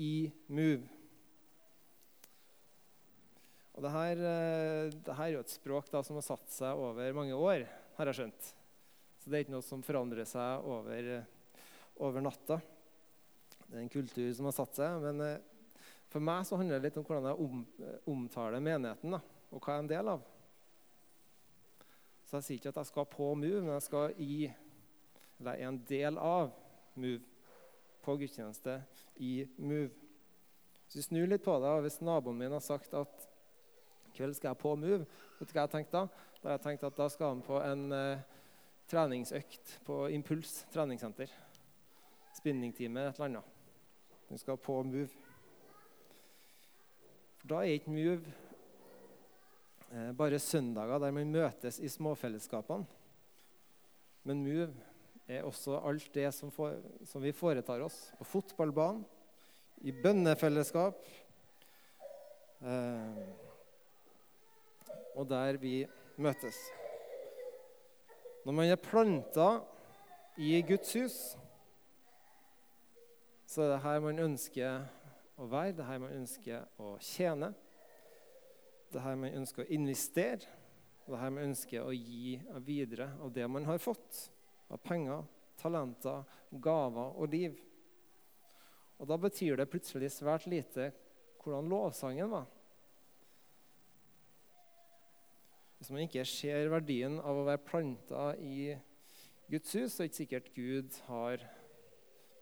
i 0.00 0.30
Move. 0.48 0.86
Og 3.76 3.84
det 3.84 3.90
her, 3.92 4.22
eh, 4.26 4.90
det 4.90 5.14
her 5.14 5.26
er 5.26 5.34
jo 5.36 5.42
et 5.44 5.52
språk 5.52 5.90
da, 5.92 6.00
som 6.02 6.16
har 6.18 6.24
satt 6.26 6.48
seg 6.50 6.80
over 6.80 7.12
mange 7.14 7.36
år, 7.36 7.66
har 7.98 8.10
jeg 8.10 8.16
skjønt. 8.18 8.48
Så 9.20 9.28
det 9.28 9.36
er 9.36 9.44
ikke 9.44 9.54
noe 9.54 9.66
som 9.66 9.84
forandrer 9.84 10.26
seg 10.26 10.64
over, 10.66 11.10
over 12.00 12.24
natta. 12.24 12.58
Det 13.68 13.76
er 13.76 13.84
en 13.84 13.92
kultur 13.92 14.32
som 14.34 14.48
har 14.48 14.56
satt 14.56 14.80
seg. 14.80 14.98
Men 15.04 15.20
eh, 15.20 15.84
for 16.08 16.24
meg 16.24 16.46
så 16.48 16.56
handler 16.56 16.80
det 16.80 16.88
litt 16.88 16.98
om 16.98 17.04
hvordan 17.06 17.28
jeg 17.28 17.44
om, 17.44 17.66
omtaler 18.08 18.64
menigheten, 18.64 19.18
da, 19.18 19.20
og 19.52 19.60
hva 19.60 19.74
jeg 19.74 19.82
er 19.82 19.84
en 19.84 19.92
del 19.92 20.12
av. 20.14 20.24
Så 22.24 22.38
jeg 22.38 22.46
sier 22.46 22.58
ikke 22.62 22.72
at 22.72 22.80
jeg 22.80 22.90
skal 22.90 23.12
på 23.12 23.28
Move, 23.36 23.60
men 23.60 23.74
jeg 23.76 23.84
skal 23.84 24.16
i, 24.16 24.48
eller 25.38 25.60
jeg 25.60 25.68
er 25.68 25.70
en 25.74 25.84
del 25.92 26.18
av 26.24 26.56
Move 26.98 27.22
på 28.04 28.16
gudstjeneste 28.20 28.80
i 29.16 29.42
Move. 29.56 29.90
Så 30.88 31.00
jeg 31.00 31.08
snur 31.08 31.28
litt 31.28 31.44
på 31.44 31.56
det, 31.60 31.68
og 31.68 31.84
hvis 31.84 32.00
naboen 32.00 32.38
min 32.38 32.54
har 32.54 32.64
sagt 32.64 32.94
at 32.96 33.28
i 34.08 34.14
kveld 34.16 34.36
skal 34.38 34.54
jeg 34.54 34.60
på 34.62 34.72
Move, 34.80 35.04
vet 35.38 35.50
du 35.50 35.54
hva 35.54 35.66
jeg 35.66 35.74
tenkt 35.74 35.94
da? 35.94 36.06
Da 36.38 36.48
har 36.48 36.56
jeg 36.56 36.64
tenkt 36.64 36.86
at 36.88 36.96
da 36.96 37.08
skal 37.12 37.34
han 37.34 37.44
på 37.44 37.60
en 37.60 37.92
eh, 37.92 38.24
treningsøkt 38.88 39.78
på 39.84 40.00
Impuls 40.14 40.62
treningssenter. 40.72 41.32
Spinningtime, 42.38 43.08
et 43.08 43.18
eller 43.18 43.28
annet. 43.28 43.54
Han 44.30 44.40
skal 44.40 44.60
på 44.60 44.80
Move. 44.86 45.10
For 47.42 47.52
da 47.52 47.62
er 47.62 47.76
ikke 47.76 47.92
Move 47.92 48.32
eh, 49.92 50.12
bare 50.16 50.40
søndager 50.40 51.02
der 51.04 51.12
man 51.12 51.34
møtes 51.34 51.80
i 51.82 51.90
småfellesskapene. 51.92 52.86
Men 54.24 54.44
Move 54.44 54.87
er 55.28 55.44
også 55.44 55.76
alt 55.84 56.08
det 56.14 56.30
som, 56.34 56.50
for, 56.52 56.78
som 57.04 57.22
vi 57.22 57.34
foretar 57.36 57.82
oss 57.84 58.08
på 58.18 58.26
fotballbanen, 58.32 59.04
i 59.86 59.92
bønnefellesskap 59.94 61.04
eh, 62.66 63.18
og 65.14 65.28
der 65.30 65.58
vi 65.62 65.84
møtes. 66.18 66.56
Når 68.42 68.56
man 68.56 68.72
er 68.72 68.80
planta 68.82 69.48
i 70.38 70.56
Guds 70.66 70.92
hus, 70.98 71.18
så 73.46 73.62
er 73.62 73.72
det 73.74 73.82
her 73.84 74.00
man 74.02 74.18
ønsker 74.24 74.80
å 75.38 75.46
være, 75.46 75.76
det 75.76 75.84
er 75.84 75.90
her 75.92 76.02
man 76.02 76.16
ønsker 76.16 76.82
å 76.82 76.96
tjene. 77.02 77.52
Det 78.88 78.98
er 78.98 79.06
her 79.06 79.20
man 79.20 79.38
ønsker 79.42 79.62
å 79.62 79.70
investere, 79.78 80.42
det 81.06 81.14
er 81.14 81.22
her 81.22 81.32
man 81.36 81.50
ønsker 81.52 81.86
å 81.86 81.94
gi 81.94 82.34
videre 82.66 83.12
av 83.22 83.30
det 83.34 83.46
man 83.50 83.68
har 83.68 83.78
fått 83.82 84.26
av 84.68 84.80
penger, 84.84 85.24
talenter, 85.58 86.24
gaver 86.50 87.16
og 87.16 87.32
liv. 87.32 87.56
Og 88.98 89.08
Da 89.08 89.16
betyr 89.16 89.56
det 89.56 89.70
plutselig 89.70 90.10
svært 90.12 90.46
lite 90.50 90.90
hvordan 91.42 91.70
lovsangen 91.70 92.30
var. 92.30 92.46
Hvis 95.78 95.92
man 95.94 96.02
ikke 96.02 96.24
ser 96.26 96.72
verdien 96.72 97.20
av 97.22 97.38
å 97.38 97.46
være 97.46 97.62
planta 97.62 98.32
i 98.42 98.74
Guds 99.48 99.76
hus, 99.78 99.94
så 99.94 100.02
er 100.02 100.08
det 100.08 100.10
ikke 100.10 100.22
sikkert 100.22 100.50
Gud 100.56 100.96
har 101.06 101.44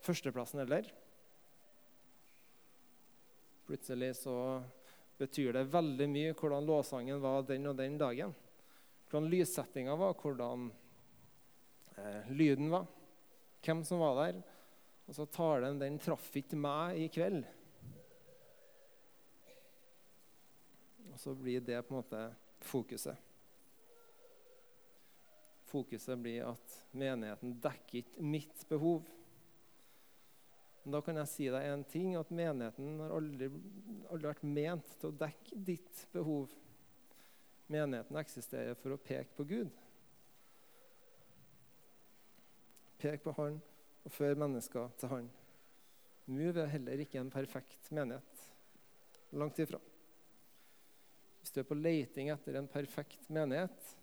førsteplassen 0.07 0.62
heller. 0.62 0.89
Plutselig 3.67 4.15
så 4.23 4.37
betyr 5.21 5.53
det 5.57 5.69
veldig 5.73 6.09
mye 6.09 6.35
hvordan 6.39 6.67
lovsangen 6.67 7.21
var 7.21 7.45
den 7.49 7.69
og 7.69 7.77
den 7.79 7.99
dagen. 8.01 8.33
Hvordan 9.11 9.31
lyssettinga 9.31 9.95
var, 10.01 10.17
hvordan 10.19 10.71
lyden 12.30 12.70
var, 12.70 12.87
hvem 13.64 13.85
som 13.85 14.02
var 14.02 14.18
der. 14.20 14.40
Og 15.06 15.14
så 15.14 15.26
talen 15.30 15.78
den 15.78 16.00
traff 16.02 16.32
ikke 16.37 16.59
meg 16.59 16.98
i 16.98 17.06
kveld. 17.12 17.44
Og 21.12 21.20
så 21.22 21.35
blir 21.38 21.62
det 21.64 21.78
på 21.87 21.94
en 21.94 22.00
måte 22.00 22.22
fokuset. 22.66 23.22
Fokuset 25.66 26.18
blir 26.18 26.44
at 26.46 26.74
menigheten 26.94 27.54
dekker 27.62 28.02
ikke 28.02 28.26
mitt 28.35 28.66
behov. 28.68 29.06
Men 30.82 30.94
da 30.94 31.00
kan 31.02 31.18
jeg 31.18 31.30
si 31.32 31.48
deg 31.50 31.64
en 31.66 31.82
ting, 31.90 32.12
at 32.18 32.28
menigheten 32.30 33.00
har 33.02 33.14
aldri, 33.16 33.48
aldri 34.06 34.28
vært 34.28 34.44
ment 34.46 34.92
til 35.00 35.11
å 35.11 35.18
dekke 35.24 35.59
ditt 35.66 36.04
behov. 36.12 36.52
Menigheten 37.72 38.20
eksisterer 38.20 38.78
for 38.78 38.94
å 38.94 39.00
peke 39.02 39.35
på 39.35 39.48
Gud. 39.50 39.86
Pek 42.98 43.22
på 43.24 43.35
Han 43.37 43.59
og 44.06 44.12
før 44.12 44.38
mennesker 44.38 44.88
til 45.00 45.12
Han. 45.12 45.28
Nå 46.26 46.48
er 46.48 46.56
vi 46.56 46.70
heller 46.72 47.02
ikke 47.04 47.20
en 47.20 47.30
perfekt 47.30 47.90
menighet. 47.94 48.46
Langt 49.37 49.59
ifra. 49.62 49.78
Hvis 51.40 51.54
du 51.54 51.61
er 51.62 51.68
på 51.68 51.78
leiting 51.78 52.32
etter 52.35 52.59
en 52.59 52.68
perfekt 52.70 53.28
menighet, 53.30 53.96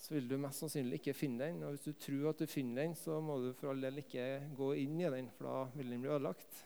så 0.00 0.14
vil 0.14 0.28
du 0.30 0.36
mest 0.40 0.62
sannsynlig 0.62 1.00
ikke 1.00 1.16
finne 1.16 1.44
den. 1.44 1.62
Og 1.66 1.74
hvis 1.74 1.88
du 1.88 1.92
tror 1.98 2.30
at 2.30 2.40
du 2.40 2.46
finner 2.50 2.84
den, 2.84 2.94
så 2.96 3.18
må 3.20 3.36
du 3.42 3.50
for 3.58 3.72
all 3.72 3.82
del 3.84 4.00
ikke 4.02 4.26
gå 4.56 4.72
inn 4.80 5.00
i 5.00 5.10
den, 5.12 5.30
for 5.36 5.48
da 5.48 5.56
vil 5.74 5.90
den 5.92 6.04
bli 6.04 6.12
ødelagt. 6.12 6.60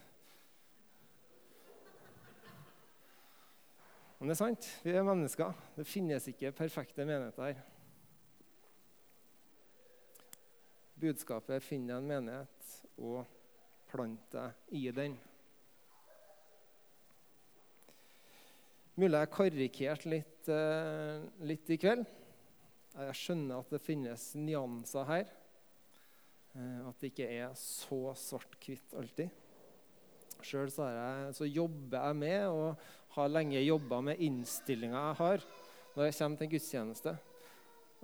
Men 4.19 4.31
det 4.31 4.37
er 4.37 4.41
sant. 4.41 4.69
Vi 4.85 4.95
er 4.95 5.05
mennesker. 5.05 5.57
Det 5.77 5.87
finnes 5.89 6.29
ikke 6.31 6.55
perfekte 6.57 7.05
menigheter 7.05 7.51
her. 7.51 7.65
Budskapet 11.01 11.63
'Finn 11.63 11.87
deg 11.89 11.97
en 11.99 12.09
menighet 12.09 12.75
og 12.99 13.25
plant 13.91 14.27
deg 14.33 14.75
i 14.79 14.91
den'. 14.95 15.17
Mulig 18.95 19.19
jeg 19.19 19.31
karikerte 19.35 20.11
litt, 20.11 20.49
eh, 20.49 21.23
litt 21.43 21.71
i 21.71 21.79
kveld. 21.83 22.05
Jeg 22.95 23.15
skjønner 23.19 23.59
at 23.59 23.71
det 23.75 23.81
finnes 23.83 24.35
nyanser 24.39 25.05
her. 25.09 25.25
Eh, 26.55 26.89
at 26.89 27.01
det 27.01 27.11
ikke 27.11 27.27
er 27.27 27.51
så 27.59 28.15
svart-hvitt 28.15 28.95
alltid. 28.95 29.31
Sjøl 30.45 30.71
så, 30.71 30.87
så, 31.35 31.45
jobber 31.49 32.07
jeg 32.07 32.17
med, 32.17 32.47
og 32.47 32.79
har 33.17 33.29
lenge 33.33 33.59
jobba 33.65 34.01
med 34.01 34.21
innstillinga 34.23 35.09
jeg 35.09 35.17
har 35.23 35.45
når 35.95 36.09
jeg 36.09 36.17
kommer 36.19 36.39
til 36.39 36.47
en 36.47 36.53
gudstjeneste 36.53 37.13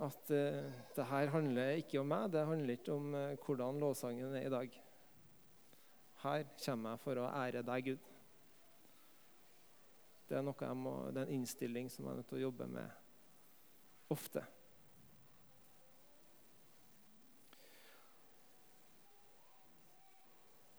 at 0.01 0.31
uh, 0.33 0.69
det 0.95 1.05
her 1.11 1.29
handler 1.29 1.75
ikke 1.81 1.99
om 2.01 2.07
meg, 2.09 2.31
det 2.33 2.45
handler 2.45 2.77
ikke 2.77 2.93
om 2.93 3.11
uh, 3.13 3.33
hvordan 3.45 3.81
lovsangen 3.81 4.33
er 4.35 4.47
i 4.47 4.53
dag. 4.53 4.77
Her 6.23 6.47
kommer 6.63 6.95
jeg 6.95 7.03
for 7.03 7.21
å 7.21 7.27
ære 7.29 7.61
deg, 7.65 7.91
Gud. 7.91 8.07
Det 10.29 10.39
er, 10.39 10.45
noe 10.47 10.63
jeg 10.63 10.79
må, 10.79 10.95
det 11.11 11.21
er 11.21 11.29
en 11.29 11.37
innstilling 11.37 11.91
som 11.91 12.05
jeg 12.05 12.13
er 12.13 12.19
nødt 12.21 12.29
til 12.31 12.39
å 12.39 12.43
jobbe 12.47 12.67
med 12.71 14.09
ofte. 14.15 14.43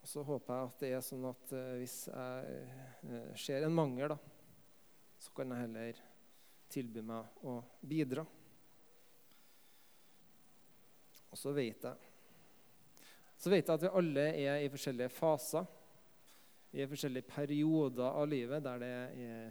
Og 0.03 0.11
så 0.11 0.27
håper 0.27 0.55
jeg 0.57 0.71
at 0.71 0.83
det 0.83 0.95
er 0.97 1.09
sånn 1.13 1.31
at 1.31 1.55
uh, 1.55 1.73
hvis 1.79 1.99
jeg 2.11 3.41
ser 3.47 3.69
en 3.69 3.77
mangel, 3.77 4.17
da, 4.17 4.21
så 5.23 5.35
kan 5.37 5.55
jeg 5.55 5.69
heller 5.69 6.07
tilby 6.73 7.07
meg 7.07 7.45
å 7.47 7.61
bidra. 7.87 8.27
Så 11.39 11.53
vet 11.57 11.87
jeg 11.89 12.09
så 13.43 13.51
vet 13.51 13.67
jeg 13.67 13.75
at 13.75 13.83
vi 13.83 13.91
alle 13.99 14.25
er 14.39 14.61
i 14.63 14.71
forskjellige 14.71 15.11
faser, 15.11 15.65
i 16.79 16.85
forskjellige 16.87 17.27
perioder 17.27 18.07
av 18.07 18.29
livet 18.31 18.63
der 18.63 18.79
det 18.79 18.91
er 18.93 19.49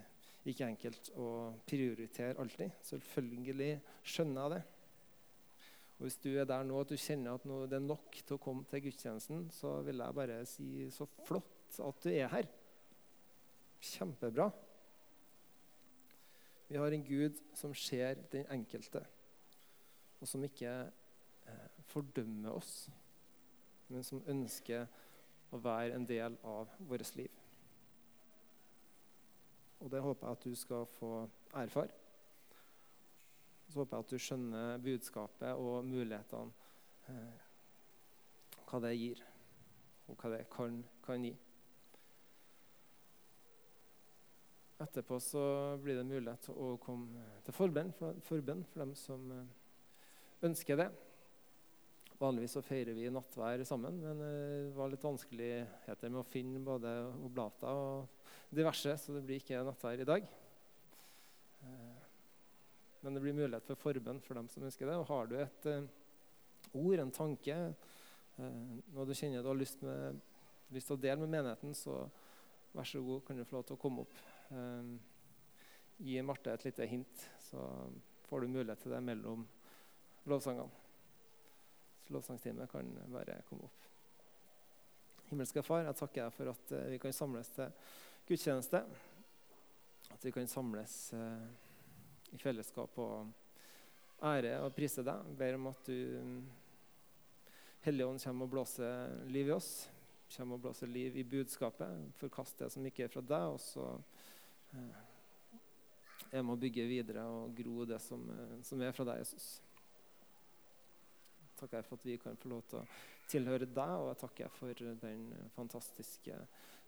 ikke 0.48 0.70
enkelt 0.72 1.10
å 1.20 1.26
prioritere 1.68 2.40
alltid. 2.40 2.72
Selvfølgelig 2.88 3.74
skjønner 4.14 4.42
jeg 4.42 4.54
det. 4.54 4.62
Og 5.98 6.06
Hvis 6.08 6.18
du 6.24 6.30
er 6.32 6.48
der 6.50 6.64
nå 6.66 6.80
at 6.82 6.90
du 6.90 6.98
kjenner 6.98 7.36
at 7.36 7.44
det 7.46 7.78
er 7.78 7.84
nok 7.84 8.16
til 8.24 8.38
å 8.38 8.42
komme 8.42 8.66
til 8.72 8.82
gudstjenesten, 8.88 9.44
så 9.54 9.76
vil 9.86 10.02
jeg 10.02 10.18
bare 10.18 10.40
si 10.50 10.88
så 10.96 11.06
flott 11.28 11.82
at 11.84 12.02
du 12.02 12.10
er 12.10 12.32
her. 12.32 12.48
Kjempebra. 13.92 14.48
Vi 16.72 16.80
har 16.80 16.96
en 16.96 17.06
Gud 17.06 17.44
som 17.60 17.76
ser 17.76 18.24
den 18.32 18.48
enkelte, 18.56 19.04
og 20.22 20.30
som 20.32 20.48
ikke 20.48 20.74
fordømmer 21.92 22.56
oss 22.56 22.76
men 23.92 24.06
som 24.08 24.24
ønsker 24.30 24.88
å 25.52 25.60
være 25.62 25.98
en 25.98 26.08
del 26.08 26.38
av 26.48 26.72
vårt 26.88 27.12
liv. 27.20 27.40
Og 29.82 29.90
det 29.92 30.04
håper 30.04 30.28
jeg 30.28 30.38
at 30.38 30.46
du 30.46 30.56
skal 30.56 30.88
få 30.96 31.12
erfare. 31.58 31.98
Så 33.68 33.82
håper 33.82 33.98
jeg 33.98 34.06
at 34.06 34.12
du 34.12 34.22
skjønner 34.22 34.84
budskapet 34.84 35.60
og 35.60 35.88
mulighetene, 35.88 36.52
eh, 37.12 37.48
hva 38.68 38.82
det 38.84 38.92
gir, 38.96 39.24
og 40.08 40.20
hva 40.20 40.36
det 40.36 40.44
kan, 40.52 40.82
kan 41.04 41.24
gi. 41.26 41.34
Etterpå 44.82 45.20
så 45.22 45.44
blir 45.82 46.00
det 46.00 46.08
mulighet 46.08 46.48
til 46.48 46.58
å 46.58 46.76
komme 46.82 47.26
til 47.46 47.54
forbønn 47.54 47.92
for, 47.98 48.22
for 48.26 48.44
dem 48.46 48.96
som 48.98 49.28
eh, 49.36 49.50
ønsker 50.48 50.80
det. 50.80 50.92
Vanligvis 52.22 52.54
så 52.54 52.62
feirer 52.62 52.94
vi 52.94 53.08
nattvær 53.10 53.64
sammen, 53.66 53.96
men 53.98 54.20
det 54.22 54.74
var 54.76 54.92
litt 54.92 55.02
vanskeligheter 55.02 56.12
med 56.12 56.20
å 56.22 56.28
finne 56.30 56.60
både 56.62 56.92
oblater 57.26 57.72
og 57.74 58.52
diverse, 58.54 58.94
så 59.02 59.16
det 59.16 59.24
blir 59.26 59.40
ikke 59.42 59.64
nattvær 59.66 60.04
i 60.04 60.06
dag. 60.06 60.28
Eh, 61.66 62.04
men 63.02 63.18
det 63.18 63.24
blir 63.24 63.34
mulighet 63.40 63.66
for 63.72 63.82
forbønn 63.88 64.22
for 64.22 64.38
dem 64.38 64.50
som 64.54 64.68
ønsker 64.68 64.86
det. 64.86 64.98
Og 65.02 65.10
har 65.10 65.32
du 65.32 65.34
et 65.42 65.66
eh, 65.72 65.88
ord, 66.78 67.02
en 67.02 67.14
tanke, 67.16 67.56
eh, 68.38 68.60
noe 68.94 69.08
du 69.10 69.16
kjenner 69.18 69.42
du 69.42 69.50
har 69.50 69.58
lyst, 69.58 69.82
med, 69.82 70.20
lyst 70.76 70.92
til 70.92 71.00
å 71.00 71.02
dele 71.02 71.24
med 71.24 71.34
menigheten, 71.40 71.74
så 71.74 72.04
vær 72.76 72.86
så 72.92 73.02
god, 73.02 73.24
kan 73.26 73.42
du 73.42 73.48
få 73.48 73.58
lov 73.58 73.66
til 73.66 73.80
å 73.80 73.82
komme 73.82 74.06
opp. 74.06 74.22
Gi 76.02 76.22
Marte 76.26 76.54
et 76.54 76.70
lite 76.70 76.86
hint, 76.92 77.26
så 77.50 77.66
får 78.30 78.46
du 78.46 78.54
mulighet 78.60 78.86
til 78.86 78.94
det 78.94 79.02
mellom 79.10 79.44
lovsangene 80.30 80.81
lovsangstime 82.12 82.68
kan 82.68 82.88
bare 83.12 83.42
komme 83.50 83.68
opp. 83.68 83.88
Himmelske 85.32 85.64
Far, 85.64 85.86
jeg 85.88 85.96
takker 85.96 86.26
deg 86.26 86.34
for 86.36 86.52
at 86.52 86.74
eh, 86.76 86.90
vi 86.92 87.00
kan 87.00 87.14
samles 87.16 87.52
til 87.56 87.70
gudstjeneste. 88.28 88.82
At 90.12 90.26
vi 90.28 90.34
kan 90.36 90.50
samles 90.52 90.96
eh, 91.16 91.46
i 92.36 92.40
fellesskap 92.42 93.00
og 93.00 93.32
ære 94.28 94.58
og 94.66 94.76
prise 94.76 95.06
deg. 95.08 95.32
Jeg 95.32 95.40
ber 95.40 95.58
om 95.60 95.72
at 95.72 95.88
du, 95.88 95.96
Hellige 97.86 98.10
Ånd, 98.12 98.22
kommer 98.26 98.48
og 98.48 98.54
blåser 98.58 99.16
liv 99.32 99.48
i 99.48 99.56
oss. 99.56 99.72
Kommer 100.36 100.60
og 100.60 100.68
blåser 100.68 100.92
liv 100.92 101.16
i 101.16 101.28
budskapet. 101.28 102.12
Forkast 102.20 102.60
det 102.60 102.72
som 102.76 102.86
ikke 102.88 103.08
er 103.08 103.16
fra 103.16 103.24
deg. 103.24 103.56
og 103.56 103.60
så 103.64 103.88
Jeg 106.28 106.40
er 106.40 106.44
med 106.44 106.56
å 106.58 106.62
bygge 106.62 106.92
videre 106.92 107.24
og 107.28 107.56
gro 107.56 107.88
det 107.88 108.04
som, 108.04 108.28
som 108.68 108.84
er 108.84 108.96
fra 108.96 109.08
deg, 109.08 109.24
Jesus 109.24 109.62
takker 111.62 111.80
jeg 111.80 111.88
for 111.88 112.02
at 112.02 112.08
vi 112.10 112.18
kan 112.22 112.40
få 112.42 112.52
lov 112.52 112.64
til 112.70 112.82
å 112.82 112.86
tilhøre 113.32 113.68
deg, 113.70 113.94
og 113.98 114.10
jeg 114.12 114.22
takker 114.24 114.56
for 114.58 114.86
den 115.06 115.28
fantastiske, 115.56 116.38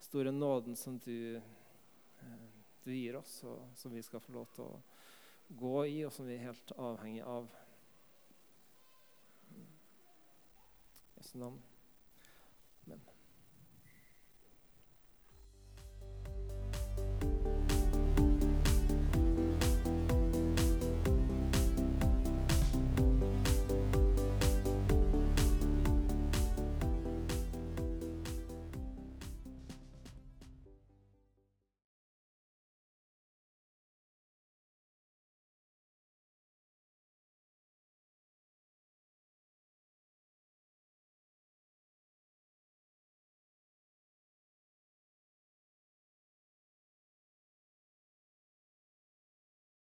store 0.04 0.34
nåden 0.36 0.76
som 0.76 0.98
du, 1.00 1.38
eh, 1.38 2.48
du 2.84 2.92
gir 2.92 3.16
oss, 3.22 3.38
og 3.48 3.70
som 3.80 3.94
vi 3.96 4.04
skal 4.04 4.24
få 4.24 4.36
lov 4.36 4.50
til 4.56 4.66
å 4.66 4.82
gå 5.64 5.76
i, 5.86 6.00
og 6.06 6.12
som 6.14 6.28
vi 6.28 6.36
er 6.36 6.50
helt 6.50 6.74
avhengig 6.78 7.24
av. 7.24 7.48
Jesu 11.18 11.38
navn. 11.40 11.62